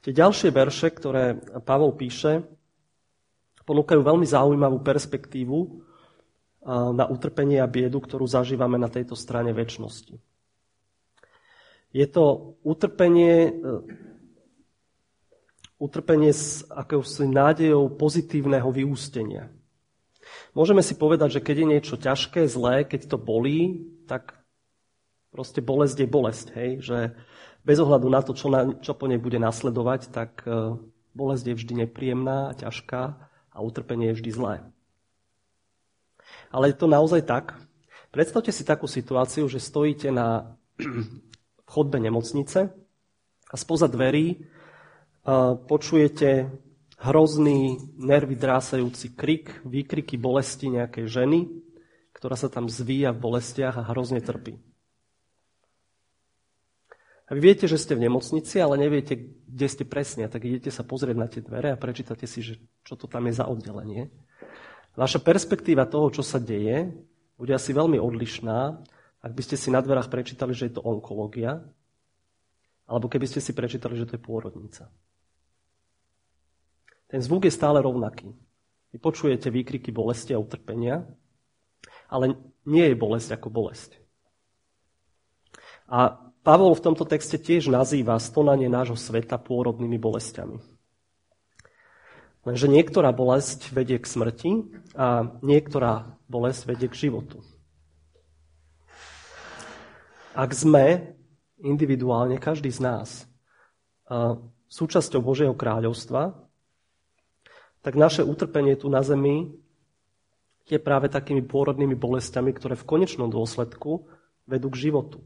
Tie 0.00 0.14
ďalšie 0.14 0.54
verše, 0.54 0.94
ktoré 0.94 1.34
Pavol 1.66 1.98
píše, 1.98 2.46
ponúkajú 3.66 4.00
veľmi 4.00 4.24
zaujímavú 4.24 4.80
perspektívu 4.80 5.84
na 6.68 7.04
utrpenie 7.04 7.58
a 7.58 7.68
biedu, 7.68 7.98
ktorú 7.98 8.24
zažívame 8.24 8.78
na 8.78 8.88
tejto 8.88 9.18
strane 9.18 9.52
väčšnosti. 9.52 10.16
Je 11.88 12.06
to 12.06 12.56
utrpenie, 12.60 13.48
e, 13.48 13.52
utrpenie 15.80 16.36
s 16.36 16.68
akousi 16.68 17.24
nádejou 17.24 17.88
pozitívneho 17.96 18.68
vyústenia. 18.68 19.48
Môžeme 20.52 20.84
si 20.84 20.92
povedať, 20.92 21.40
že 21.40 21.44
keď 21.44 21.56
je 21.56 21.70
niečo 21.72 21.96
ťažké, 21.96 22.44
zlé, 22.44 22.84
keď 22.84 23.08
to 23.08 23.16
bolí, 23.16 23.88
tak 24.04 24.37
proste 25.30 25.60
bolesť 25.64 26.04
je 26.04 26.08
bolesť. 26.08 26.46
Hej? 26.56 26.70
Že 26.84 26.98
bez 27.64 27.78
ohľadu 27.78 28.06
na 28.08 28.20
to, 28.24 28.32
čo, 28.32 28.48
na, 28.48 28.76
čo 28.80 28.96
po 28.96 29.06
nej 29.06 29.20
bude 29.20 29.36
nasledovať, 29.36 30.12
tak 30.12 30.44
e, 30.46 30.76
bolesť 31.12 31.44
je 31.52 31.58
vždy 31.58 31.72
nepríjemná 31.86 32.52
a 32.52 32.56
ťažká 32.56 33.02
a 33.52 33.58
utrpenie 33.60 34.12
je 34.12 34.18
vždy 34.22 34.30
zlé. 34.32 34.54
Ale 36.52 36.72
je 36.72 36.76
to 36.76 36.86
naozaj 36.88 37.24
tak? 37.24 37.56
Predstavte 38.08 38.52
si 38.52 38.64
takú 38.64 38.88
situáciu, 38.88 39.48
že 39.52 39.60
stojíte 39.60 40.08
na 40.12 40.56
chodbe 41.72 42.00
nemocnice 42.00 42.72
a 43.48 43.54
spoza 43.56 43.88
dverí 43.88 44.48
počujete 45.68 46.48
hrozný, 46.98 47.78
nervy 48.00 48.34
drásajúci 48.34 49.12
krik, 49.14 49.60
výkriky 49.62 50.16
bolesti 50.16 50.72
nejakej 50.72 51.06
ženy, 51.06 51.40
ktorá 52.16 52.34
sa 52.34 52.50
tam 52.50 52.66
zvíja 52.66 53.14
v 53.14 53.22
bolestiach 53.22 53.76
a 53.78 53.88
hrozne 53.92 54.24
trpí. 54.24 54.58
A 57.28 57.36
viete, 57.36 57.68
že 57.68 57.76
ste 57.76 57.92
v 57.92 58.08
nemocnici, 58.08 58.56
ale 58.56 58.80
neviete, 58.80 59.20
kde 59.44 59.66
ste 59.68 59.84
presne, 59.84 60.32
tak 60.32 60.48
idete 60.48 60.72
sa 60.72 60.80
pozrieť 60.80 61.16
na 61.16 61.28
tie 61.28 61.44
dvere 61.44 61.76
a 61.76 61.80
prečítate 61.80 62.24
si, 62.24 62.40
že 62.40 62.56
čo 62.88 62.96
to 62.96 63.04
tam 63.04 63.28
je 63.28 63.36
za 63.36 63.44
oddelenie. 63.44 64.08
Vaša 64.96 65.20
perspektíva 65.20 65.84
toho, 65.84 66.08
čo 66.08 66.24
sa 66.24 66.40
deje, 66.40 66.88
bude 67.36 67.52
asi 67.52 67.76
veľmi 67.76 68.00
odlišná, 68.00 68.80
ak 69.20 69.32
by 69.36 69.42
ste 69.44 69.60
si 69.60 69.68
na 69.68 69.84
dverách 69.84 70.08
prečítali, 70.08 70.56
že 70.56 70.72
je 70.72 70.80
to 70.80 70.86
onkológia, 70.88 71.60
alebo 72.88 73.12
keby 73.12 73.28
ste 73.28 73.44
si 73.44 73.52
prečítali, 73.52 74.00
že 74.00 74.08
to 74.08 74.16
je 74.16 74.24
pôrodnica. 74.24 74.88
Ten 77.12 77.20
zvuk 77.20 77.44
je 77.44 77.52
stále 77.52 77.84
rovnaký. 77.84 78.32
Vy 78.92 78.98
počujete 79.00 79.52
výkriky 79.52 79.92
bolesti 79.92 80.32
a 80.32 80.40
utrpenia, 80.40 81.04
ale 82.08 82.40
nie 82.64 82.88
je 82.88 82.96
bolesť 82.96 83.36
ako 83.36 83.48
bolesť. 83.52 84.00
A 85.88 86.27
Pavol 86.46 86.72
v 86.72 86.84
tomto 86.84 87.04
texte 87.04 87.36
tiež 87.36 87.68
nazýva 87.68 88.16
stonanie 88.16 88.70
nášho 88.70 88.96
sveta 88.96 89.36
pôrodnými 89.36 90.00
bolestiami. 90.00 90.58
Lenže 92.46 92.70
niektorá 92.70 93.12
bolesť 93.12 93.74
vedie 93.74 94.00
k 94.00 94.08
smrti 94.08 94.50
a 94.96 95.36
niektorá 95.44 96.16
bolesť 96.30 96.70
vedie 96.70 96.88
k 96.88 97.08
životu. 97.08 97.44
Ak 100.32 100.54
sme 100.54 101.18
individuálne, 101.60 102.38
každý 102.38 102.70
z 102.70 102.80
nás, 102.80 103.08
súčasťou 104.70 105.20
Božieho 105.20 105.52
kráľovstva, 105.52 106.38
tak 107.82 107.94
naše 107.98 108.22
utrpenie 108.22 108.78
tu 108.78 108.88
na 108.88 109.02
zemi 109.02 109.52
je 110.68 110.78
práve 110.78 111.08
takými 111.08 111.42
pôrodnými 111.44 111.96
bolestiami, 111.96 112.52
ktoré 112.54 112.76
v 112.76 112.88
konečnom 112.88 113.28
dôsledku 113.28 114.08
vedú 114.48 114.68
k 114.72 114.88
životu. 114.88 115.20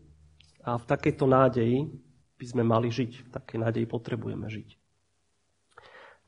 A 0.62 0.79
v 0.79 0.85
takejto 0.87 1.27
nádeji 1.27 1.90
by 2.38 2.46
sme 2.46 2.62
mali 2.62 2.90
žiť. 2.90 3.11
V 3.27 3.31
takej 3.35 3.59
nádeji 3.59 3.87
potrebujeme 3.87 4.46
žiť 4.46 4.83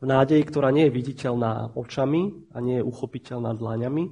v 0.04 0.12
nádeji, 0.12 0.44
ktorá 0.44 0.68
nie 0.68 0.84
je 0.92 0.96
viditeľná 1.00 1.72
očami 1.72 2.52
a 2.52 2.60
nie 2.60 2.76
je 2.76 2.84
uchopiteľná 2.84 3.56
dlaňami. 3.56 4.04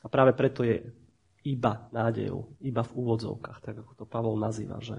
A 0.00 0.06
práve 0.08 0.32
preto 0.32 0.64
je 0.64 0.80
iba 1.44 1.92
nádejou, 1.92 2.56
iba 2.64 2.80
v 2.80 2.94
úvodzovkách, 2.96 3.58
tak 3.60 3.84
ako 3.84 3.92
to 3.92 4.04
Pavol 4.08 4.40
nazýva, 4.40 4.80
že 4.80 4.96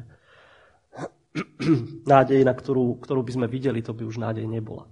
nádej, 2.14 2.46
na 2.46 2.54
ktorú, 2.54 3.02
ktorú 3.02 3.26
by 3.26 3.32
sme 3.34 3.48
videli, 3.50 3.82
to 3.82 3.98
by 3.98 4.06
už 4.06 4.22
nádej 4.22 4.46
nebola. 4.46 4.86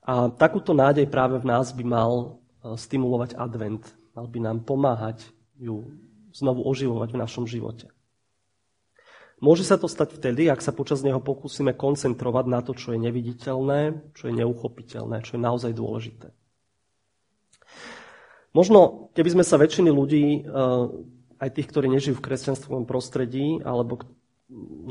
A 0.00 0.32
takúto 0.32 0.72
nádej 0.72 1.06
práve 1.12 1.36
v 1.38 1.44
nás 1.44 1.76
by 1.76 1.84
mal 1.84 2.39
stimulovať 2.64 3.36
advent. 3.36 3.84
Mal 4.16 4.26
by 4.26 4.38
nám 4.42 4.58
pomáhať 4.66 5.24
ju 5.60 5.92
znovu 6.32 6.64
oživovať 6.64 7.08
v 7.14 7.20
našom 7.20 7.44
živote. 7.44 7.90
Môže 9.40 9.64
sa 9.64 9.80
to 9.80 9.88
stať 9.88 10.20
vtedy, 10.20 10.52
ak 10.52 10.60
sa 10.60 10.68
počas 10.68 11.00
neho 11.00 11.16
pokúsime 11.16 11.72
koncentrovať 11.72 12.44
na 12.44 12.60
to, 12.60 12.76
čo 12.76 12.92
je 12.92 13.00
neviditeľné, 13.00 14.12
čo 14.12 14.28
je 14.28 14.36
neuchopiteľné, 14.36 15.24
čo 15.24 15.40
je 15.40 15.40
naozaj 15.40 15.72
dôležité. 15.72 16.28
Možno, 18.52 19.08
keby 19.16 19.40
sme 19.40 19.44
sa 19.46 19.56
väčšiny 19.56 19.88
ľudí, 19.88 20.24
eh, 20.26 20.42
aj 21.40 21.50
tých, 21.56 21.68
ktorí 21.72 21.88
nežijú 21.88 22.20
v 22.20 22.24
kresťanstvom 22.28 22.84
prostredí, 22.84 23.64
alebo 23.64 24.04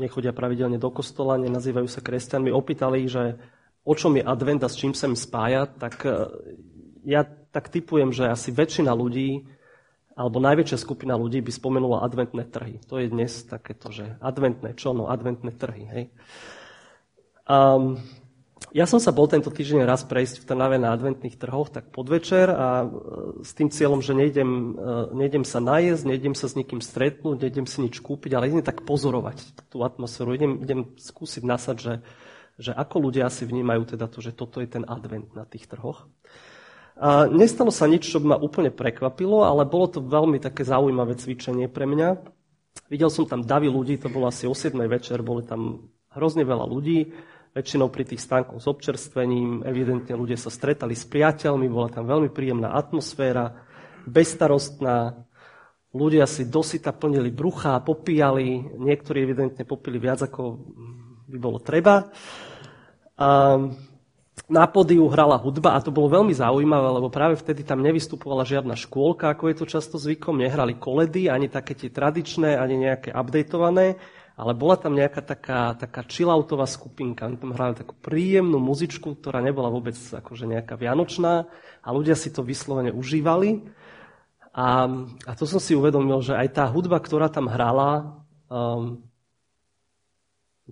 nechodia 0.00 0.34
pravidelne 0.34 0.82
do 0.82 0.90
kostola, 0.90 1.38
nenazývajú 1.38 1.86
sa 1.86 2.02
kresťanmi, 2.02 2.50
opýtali, 2.50 3.06
že 3.06 3.38
o 3.86 3.94
čom 3.94 4.18
je 4.18 4.24
advent 4.26 4.64
a 4.66 4.68
s 4.72 4.74
čím 4.74 4.98
sa 4.98 5.06
im 5.06 5.14
spája, 5.14 5.70
tak 5.70 6.02
eh, 6.10 6.26
ja 7.06 7.22
tak 7.50 7.70
typujem, 7.70 8.14
že 8.14 8.30
asi 8.30 8.54
väčšina 8.54 8.90
ľudí 8.94 9.46
alebo 10.18 10.36
najväčšia 10.42 10.76
skupina 10.76 11.16
ľudí 11.16 11.40
by 11.40 11.52
spomenula 11.54 12.04
adventné 12.04 12.44
trhy. 12.44 12.82
To 12.92 13.00
je 13.00 13.08
dnes 13.08 13.30
takéto, 13.48 13.88
že 13.88 14.20
adventné 14.20 14.76
čo? 14.76 14.92
No 14.92 15.08
adventné 15.08 15.54
trhy. 15.54 15.88
Hej. 15.88 16.04
Um, 17.48 17.96
ja 18.70 18.86
som 18.86 19.02
sa 19.02 19.10
bol 19.10 19.26
tento 19.26 19.50
týždeň 19.50 19.82
raz 19.82 20.06
prejsť 20.06 20.44
v 20.44 20.46
Trnave 20.46 20.78
na 20.78 20.94
adventných 20.94 21.40
trhoch, 21.40 21.72
tak 21.74 21.90
podvečer 21.90 22.52
a 22.54 22.84
e, 22.84 22.88
s 23.42 23.50
tým 23.56 23.66
cieľom, 23.66 23.98
že 23.98 24.14
nejdem, 24.14 24.50
e, 24.78 24.86
nejdem 25.16 25.42
sa 25.42 25.58
najesť, 25.58 26.06
nejdem 26.06 26.38
sa 26.38 26.46
s 26.46 26.54
nikým 26.54 26.78
stretnúť, 26.78 27.40
nejdem 27.40 27.66
si 27.66 27.82
nič 27.82 27.98
kúpiť, 27.98 28.30
ale 28.30 28.46
idem 28.46 28.62
tak 28.62 28.86
pozorovať 28.86 29.66
tú 29.74 29.82
atmosféru. 29.82 30.38
Idem, 30.38 30.62
idem 30.62 30.80
skúsiť 30.94 31.42
nasať, 31.42 31.76
že, 31.82 31.94
že 32.62 32.72
ako 32.76 33.10
ľudia 33.10 33.26
si 33.26 33.42
vnímajú 33.42 33.96
teda 33.96 34.06
to, 34.06 34.22
že 34.22 34.38
toto 34.38 34.62
je 34.62 34.70
ten 34.70 34.86
advent 34.86 35.26
na 35.34 35.42
tých 35.42 35.66
trhoch. 35.66 36.06
Nestalo 37.32 37.72
sa 37.72 37.88
nič, 37.88 38.12
čo 38.12 38.20
by 38.20 38.36
ma 38.36 38.38
úplne 38.38 38.68
prekvapilo, 38.68 39.48
ale 39.48 39.64
bolo 39.64 39.88
to 39.88 40.04
veľmi 40.04 40.36
také 40.36 40.68
zaujímavé 40.68 41.16
cvičenie 41.16 41.72
pre 41.72 41.88
mňa. 41.88 42.08
videl 42.92 43.08
som 43.08 43.24
tam 43.24 43.40
davy 43.40 43.72
ľudí, 43.72 43.96
to 43.96 44.12
bolo 44.12 44.28
asi 44.28 44.44
o 44.44 44.52
7 44.52 44.76
večer, 44.84 45.24
boli 45.24 45.46
tam 45.48 45.88
hrozne 46.12 46.44
veľa 46.44 46.66
ľudí, 46.68 47.08
väčšinou 47.56 47.88
pri 47.90 48.04
tých 48.04 48.20
stánkoch 48.20 48.60
s 48.62 48.66
občerstvením, 48.68 49.66
evidentne 49.66 50.14
ľudia 50.14 50.36
sa 50.36 50.52
stretali 50.52 50.94
s 50.94 51.08
priateľmi, 51.08 51.66
bola 51.66 51.88
tam 51.90 52.04
veľmi 52.06 52.30
príjemná 52.30 52.76
atmosféra, 52.76 53.64
bezstarostná, 54.06 55.24
ľudia 55.90 56.26
si 56.30 56.46
dosyta 56.46 56.94
plnili 56.94 57.34
brucha, 57.34 57.82
popíjali, 57.82 58.78
niektorí 58.78 59.26
evidentne 59.26 59.64
popili 59.66 59.98
viac, 59.98 60.22
ako 60.22 60.62
by 61.26 61.38
bolo 61.38 61.58
treba. 61.58 62.06
A 63.18 63.58
na 64.46 64.64
podiu 64.70 65.04
hrala 65.10 65.36
hudba 65.36 65.76
a 65.76 65.82
to 65.84 65.92
bolo 65.92 66.08
veľmi 66.08 66.32
zaujímavé, 66.32 66.88
lebo 66.96 67.12
práve 67.12 67.36
vtedy 67.36 67.66
tam 67.66 67.84
nevystupovala 67.84 68.46
žiadna 68.46 68.78
škôlka, 68.78 69.34
ako 69.34 69.50
je 69.50 69.56
to 69.58 69.66
často 69.66 69.96
zvykom, 69.98 70.40
nehrali 70.40 70.78
koledy, 70.78 71.28
ani 71.28 71.50
také 71.50 71.76
tie 71.76 71.90
tradičné, 71.92 72.56
ani 72.56 72.80
nejaké 72.80 73.12
updatované, 73.12 74.00
ale 74.40 74.52
bola 74.56 74.80
tam 74.80 74.96
nejaká 74.96 75.20
taká, 75.20 75.76
taká 75.76 76.00
chilloutová 76.08 76.64
skupinka. 76.64 77.28
Oni 77.28 77.36
tam 77.36 77.52
hrali 77.52 77.76
takú 77.76 77.92
príjemnú 78.00 78.56
muzičku, 78.56 79.20
ktorá 79.20 79.44
nebola 79.44 79.68
vôbec 79.68 79.98
akože 79.98 80.48
nejaká 80.48 80.80
vianočná 80.80 81.44
a 81.84 81.88
ľudia 81.92 82.16
si 82.16 82.32
to 82.32 82.40
vyslovene 82.40 82.88
užívali. 82.88 83.60
A, 84.56 84.88
a 85.28 85.32
to 85.36 85.44
som 85.44 85.60
si 85.60 85.76
uvedomil, 85.76 86.24
že 86.24 86.34
aj 86.34 86.48
tá 86.56 86.64
hudba, 86.66 86.98
ktorá 86.98 87.28
tam 87.28 87.46
hrala, 87.52 88.24
um, 88.48 89.09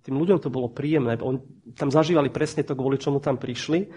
tým 0.01 0.17
ľuďom 0.19 0.39
to 0.39 0.53
bolo 0.53 0.71
príjemné. 0.71 1.19
Oni 1.19 1.41
tam 1.75 1.91
zažívali 1.91 2.31
presne 2.31 2.63
to, 2.63 2.77
kvôli 2.79 3.01
čomu 3.01 3.19
tam 3.19 3.41
prišli. 3.41 3.91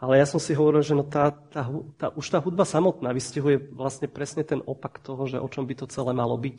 Ale 0.00 0.16
ja 0.16 0.24
som 0.24 0.40
si 0.40 0.56
hovoril, 0.56 0.80
že 0.80 0.96
no 0.96 1.04
tá, 1.04 1.28
tá, 1.28 1.68
tá, 2.00 2.08
už 2.16 2.32
tá 2.32 2.40
hudba 2.40 2.64
samotná 2.64 3.12
vystihuje 3.12 3.60
vlastne 3.76 4.08
presne 4.08 4.40
ten 4.48 4.64
opak 4.64 4.96
toho, 5.04 5.28
že 5.28 5.36
o 5.36 5.48
čom 5.48 5.68
by 5.68 5.76
to 5.76 5.92
celé 5.92 6.16
malo 6.16 6.40
byť. 6.40 6.58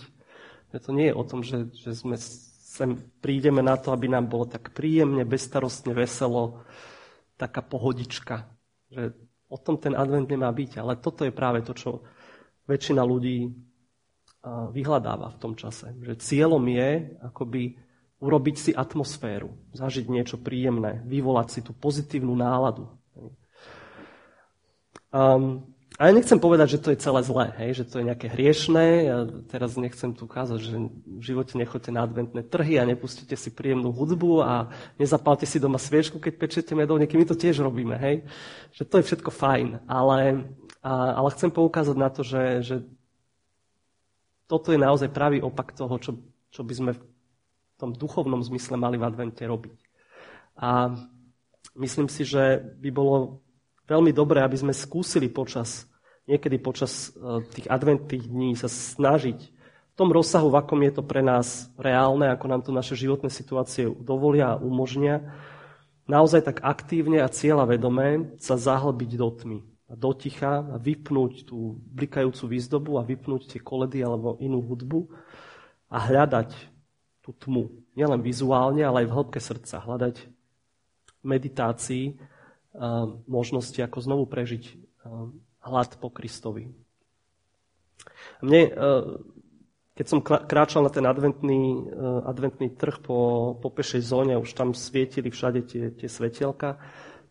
Že 0.71 0.77
to 0.77 0.91
nie 0.93 1.07
je 1.09 1.17
o 1.17 1.23
tom, 1.25 1.41
že, 1.41 1.73
že 1.73 1.97
sme 1.97 2.21
sem 2.21 3.01
prídeme 3.19 3.65
na 3.65 3.75
to, 3.81 3.89
aby 3.91 4.07
nám 4.07 4.29
bolo 4.29 4.45
tak 4.45 4.71
príjemne, 4.77 5.25
bezstarostne, 5.25 5.97
veselo, 5.97 6.61
taká 7.35 7.65
pohodička. 7.65 8.45
Že 8.93 9.17
o 9.49 9.57
tom 9.57 9.81
ten 9.81 9.97
advent 9.97 10.29
nemá 10.29 10.53
byť. 10.53 10.77
Ale 10.77 11.01
toto 11.01 11.25
je 11.25 11.33
práve 11.33 11.65
to, 11.65 11.73
čo 11.73 12.05
väčšina 12.69 13.01
ľudí 13.01 13.49
vyhľadáva 14.45 15.33
v 15.33 15.39
tom 15.41 15.53
čase. 15.53 15.93
Že 15.97 16.13
cieľom 16.21 16.63
je 16.65 16.89
akoby 17.21 17.77
urobiť 18.21 18.55
si 18.55 18.71
atmosféru, 18.71 19.49
zažiť 19.73 20.05
niečo 20.05 20.37
príjemné, 20.37 21.01
vyvolať 21.09 21.47
si 21.49 21.59
tú 21.65 21.73
pozitívnu 21.73 22.37
náladu. 22.37 22.85
Um, 25.11 25.65
a 25.99 26.07
ja 26.07 26.15
nechcem 26.15 26.39
povedať, 26.39 26.77
že 26.77 26.81
to 26.81 26.89
je 26.95 27.03
celé 27.03 27.21
zlé, 27.21 27.45
hej, 27.61 27.83
že 27.83 27.85
to 27.85 27.99
je 27.99 28.07
nejaké 28.07 28.31
hriešné. 28.31 28.85
Ja 29.05 29.17
teraz 29.51 29.77
nechcem 29.77 30.15
tu 30.15 30.25
ukázať, 30.25 30.57
že 30.57 30.73
v 30.89 31.21
živote 31.21 31.59
nechoďte 31.59 31.91
na 31.93 32.07
adventné 32.07 32.41
trhy 32.41 32.79
a 32.81 32.87
nepustíte 32.87 33.37
si 33.37 33.53
príjemnú 33.53 33.91
hudbu 33.93 34.41
a 34.41 34.71
nezapálte 34.97 35.45
si 35.45 35.61
doma 35.61 35.77
sviečku, 35.77 36.17
keď 36.17 36.33
pečete 36.41 36.73
medovníky. 36.73 37.19
My 37.19 37.27
to 37.27 37.37
tiež 37.37 37.61
robíme, 37.61 38.01
hej. 38.01 38.25
Že 38.73 38.83
to 38.87 38.95
je 38.97 39.07
všetko 39.13 39.29
fajn. 39.29 39.67
Ale, 39.85 40.47
a, 40.81 41.21
ale 41.21 41.29
chcem 41.37 41.53
poukázať 41.53 41.97
na 41.99 42.09
to, 42.09 42.25
že, 42.25 42.43
že 42.65 42.75
toto 44.49 44.73
je 44.73 44.79
naozaj 44.81 45.11
pravý 45.11 45.37
opak 45.43 45.75
toho, 45.75 46.01
čo, 46.01 46.17
čo 46.49 46.65
by 46.65 46.73
sme 46.73 46.91
tom 47.81 47.91
duchovnom 47.97 48.45
zmysle 48.45 48.77
mali 48.77 49.01
v 49.01 49.07
advente 49.09 49.41
robiť. 49.41 49.77
A 50.61 50.93
myslím 51.75 52.05
si, 52.05 52.21
že 52.21 52.61
by 52.77 52.89
bolo 52.93 53.41
veľmi 53.89 54.13
dobré, 54.13 54.45
aby 54.45 54.55
sme 54.55 54.73
skúsili 54.75 55.27
počas, 55.27 55.89
niekedy 56.29 56.61
počas 56.61 57.11
e, 57.11 57.43
tých 57.51 57.67
adventných 57.67 58.25
dní 58.29 58.53
sa 58.53 58.69
snažiť 58.69 59.39
v 59.91 59.95
tom 59.99 60.13
rozsahu, 60.13 60.47
v 60.47 60.59
akom 60.63 60.79
je 60.87 60.93
to 60.95 61.03
pre 61.03 61.19
nás 61.19 61.67
reálne, 61.75 62.31
ako 62.31 62.45
nám 62.47 62.61
to 62.63 62.71
naše 62.71 62.95
životné 62.95 63.27
situácie 63.27 63.91
dovolia 63.91 64.55
a 64.55 64.61
umožnia, 64.61 65.19
naozaj 66.07 66.47
tak 66.47 66.57
aktívne 66.63 67.19
a 67.19 67.27
cieľa 67.27 67.67
vedomé 67.67 68.37
sa 68.39 68.55
zahlbiť 68.55 69.11
do 69.19 69.29
tmy 69.35 69.59
a 69.91 69.93
do 69.99 70.11
ticha 70.15 70.63
a 70.63 70.79
vypnúť 70.79 71.51
tú 71.51 71.75
blikajúcu 71.91 72.43
výzdobu 72.47 72.91
a 72.95 73.03
vypnúť 73.03 73.51
tie 73.51 73.59
koledy 73.59 73.99
alebo 73.99 74.39
inú 74.39 74.63
hudbu 74.63 75.11
a 75.91 75.97
hľadať 75.99 76.70
tú 77.31 77.47
tmu. 77.47 77.71
Nielen 77.95 78.19
vizuálne, 78.19 78.83
ale 78.83 79.03
aj 79.03 79.07
v 79.07 79.15
hĺbke 79.15 79.39
srdca. 79.39 79.79
Hľadať 79.79 80.15
v 80.19 81.23
meditácii 81.23 82.05
možnosti, 83.27 83.79
ako 83.79 83.97
znovu 84.03 84.23
prežiť 84.27 84.63
hlad 85.63 85.91
po 85.99 86.07
Kristovi. 86.11 86.71
Mne, 88.41 88.61
keď 89.93 90.05
som 90.07 90.23
kráčal 90.23 90.81
na 90.81 90.91
ten 90.91 91.05
adventný, 91.05 91.91
adventný 92.25 92.73
trh 92.73 93.03
po, 93.03 93.53
po 93.59 93.69
pešej 93.69 94.01
zóne, 94.01 94.39
už 94.39 94.55
tam 94.55 94.73
svietili 94.73 95.29
všade 95.29 95.61
tie, 95.67 95.83
tie 95.93 96.09
svetielka, 96.09 96.79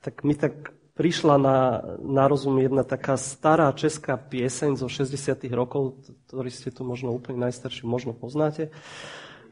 tak 0.00 0.22
mi 0.22 0.36
tak 0.36 0.76
prišla 0.94 1.40
na, 1.40 1.58
na 2.04 2.28
rozum 2.28 2.60
jedna 2.60 2.84
taká 2.84 3.16
stará 3.16 3.72
česká 3.72 4.20
pieseň 4.20 4.76
zo 4.76 4.86
60. 4.86 5.48
rokov, 5.56 6.04
ktorý 6.28 6.52
ste 6.52 6.68
tu 6.68 6.84
možno 6.84 7.16
úplne 7.16 7.48
najstarší 7.48 7.88
možno 7.88 8.12
poznáte. 8.12 8.68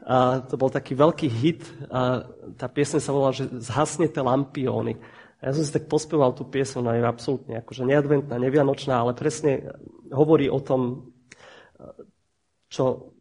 A 0.09 0.41
to 0.41 0.57
bol 0.57 0.73
taký 0.73 0.97
veľký 0.97 1.27
hit 1.29 1.61
a 1.93 2.25
tá 2.57 2.65
piesň 2.65 2.97
sa 2.97 3.13
volala, 3.13 3.29
že 3.29 3.45
zhasnete 3.61 4.17
lampióny. 4.17 4.97
A 5.37 5.41
ja 5.45 5.51
som 5.53 5.61
si 5.61 5.69
tak 5.69 5.85
pospieval 5.85 6.33
tú 6.33 6.49
piesň, 6.49 6.81
ona 6.81 6.97
je 6.97 7.05
absolútne 7.05 7.61
akože 7.61 7.85
neadventná, 7.85 8.41
nevianočná, 8.41 9.05
ale 9.05 9.13
presne 9.13 9.69
hovorí 10.09 10.49
o 10.49 10.57
tom, 10.65 11.13
čo 12.73 13.13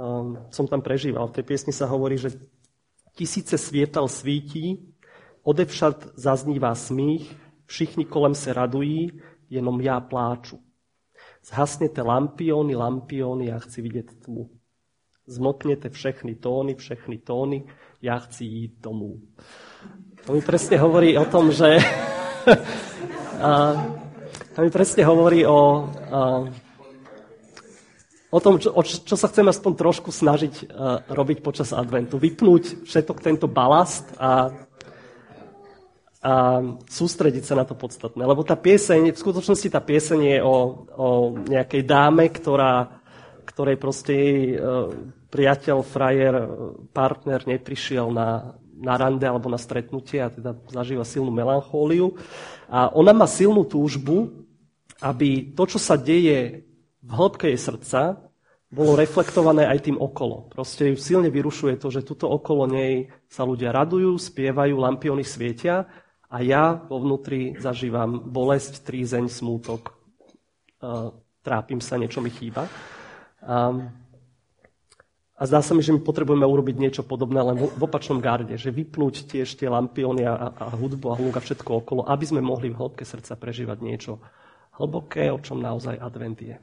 um, 0.00 0.48
som 0.48 0.64
tam 0.64 0.80
prežíval. 0.80 1.28
V 1.28 1.36
tej 1.36 1.44
piesni 1.44 1.76
sa 1.76 1.84
hovorí, 1.92 2.16
že 2.16 2.40
tisíce 3.12 3.60
svietal 3.60 4.08
svítí, 4.08 4.80
odevšad 5.44 6.16
zaznívá 6.16 6.72
smích, 6.72 7.28
všichni 7.68 8.08
kolem 8.08 8.32
se 8.32 8.48
radují, 8.48 9.20
jenom 9.52 9.76
já 9.80 10.00
pláču. 10.00 10.56
Zhasnete 11.44 12.00
lampióny, 12.00 12.72
lampióny, 12.72 13.52
ja 13.52 13.60
chci 13.60 13.84
vidieť 13.84 14.24
tmu 14.24 14.57
zmotnete 15.28 15.88
všechny 15.92 16.34
tóny, 16.34 16.74
všechny 16.74 17.18
tóny, 17.18 17.64
ja 18.02 18.18
chci 18.18 18.44
ísť 18.44 18.74
domů. 18.80 19.20
To 20.26 20.32
mi 20.32 20.40
presne 20.40 20.76
hovorí 20.80 21.16
o 21.18 21.24
tom, 21.24 21.52
že... 21.52 21.78
a, 23.44 23.50
to 24.56 24.58
mi 24.60 24.70
presne 24.72 25.04
hovorí 25.04 25.46
o, 25.46 25.88
a, 26.12 26.48
o 28.28 28.38
tom, 28.40 28.60
čo, 28.60 28.72
o 28.72 28.82
čo 28.84 29.16
sa 29.16 29.28
chcem 29.28 29.46
aspoň 29.48 29.72
trošku 29.76 30.12
snažiť 30.12 30.54
a, 30.68 31.00
robiť 31.12 31.38
počas 31.40 31.72
adventu. 31.72 32.20
Vypnúť 32.20 32.84
všetok 32.84 33.18
tento 33.24 33.46
balast 33.48 34.04
a, 34.20 34.52
a 36.24 36.32
sústrediť 36.88 37.44
sa 37.44 37.54
na 37.56 37.64
to 37.64 37.72
podstatné. 37.72 38.20
Lebo 38.24 38.44
tá 38.44 38.58
pieseň, 38.58 39.14
v 39.14 39.22
skutočnosti 39.22 39.68
tá 39.70 39.80
pieseň 39.80 40.20
je 40.24 40.38
o, 40.44 40.56
o 40.92 41.08
nejakej 41.46 41.82
dáme, 41.88 42.28
ktorá 42.28 42.97
ktorej 43.58 43.74
proste 43.74 44.14
jej 44.14 44.54
e, 44.54 44.56
priateľ, 45.34 45.82
frajer, 45.82 46.34
e, 46.38 46.46
partner 46.94 47.42
neprišiel 47.42 48.06
na, 48.14 48.54
na 48.78 48.94
rande 48.94 49.26
alebo 49.26 49.50
na 49.50 49.58
stretnutie 49.58 50.22
a 50.22 50.30
teda 50.30 50.54
zažíva 50.70 51.02
silnú 51.02 51.34
melanchóliu. 51.34 52.14
A 52.70 52.86
ona 52.94 53.10
má 53.10 53.26
silnú 53.26 53.66
túžbu, 53.66 54.46
aby 55.02 55.50
to, 55.58 55.74
čo 55.74 55.82
sa 55.82 55.98
deje 55.98 56.70
v 57.02 57.10
hĺbke 57.10 57.50
jej 57.50 57.58
srdca, 57.58 58.30
bolo 58.70 58.94
reflektované 58.94 59.66
aj 59.66 59.90
tým 59.90 59.98
okolo. 59.98 60.46
Proste 60.54 60.94
ju 60.94 60.96
silne 61.00 61.26
vyrušuje 61.26 61.82
to, 61.82 61.90
že 61.90 62.06
tuto 62.06 62.30
okolo 62.30 62.70
nej 62.70 63.10
sa 63.26 63.42
ľudia 63.42 63.74
radujú, 63.74 64.22
spievajú, 64.22 64.78
lampiony 64.78 65.26
svietia 65.26 65.90
a 66.30 66.46
ja 66.46 66.78
vo 66.86 67.02
vnútri 67.02 67.58
zažívam 67.58 68.22
bolesť, 68.22 68.86
trízeň, 68.86 69.26
smútok, 69.26 69.82
uh, 70.84 71.10
trápim 71.40 71.80
sa, 71.80 71.96
niečo 71.96 72.20
mi 72.20 72.28
chýba. 72.28 72.68
A, 73.42 73.74
a 75.38 75.42
zdá 75.46 75.62
sa 75.62 75.72
mi, 75.74 75.82
že 75.82 75.94
my 75.94 76.02
potrebujeme 76.02 76.42
urobiť 76.42 76.76
niečo 76.78 77.02
podobné 77.06 77.38
len 77.42 77.56
v, 77.58 77.70
opačnom 77.78 78.18
garde, 78.18 78.58
že 78.58 78.74
vypnúť 78.74 79.30
tiež 79.30 79.54
tie 79.54 79.70
lampióny 79.70 80.26
a, 80.26 80.50
a 80.50 80.64
hudbu 80.74 81.06
a 81.12 81.18
hluk 81.18 81.38
a 81.38 81.44
všetko 81.44 81.70
okolo, 81.84 82.02
aby 82.10 82.24
sme 82.26 82.42
mohli 82.42 82.74
v 82.74 82.78
hĺbke 82.78 83.06
srdca 83.06 83.38
prežívať 83.38 83.78
niečo 83.78 84.18
hlboké, 84.78 85.30
o 85.30 85.38
čom 85.42 85.58
naozaj 85.58 85.98
advent 85.98 86.38
je. 86.38 86.56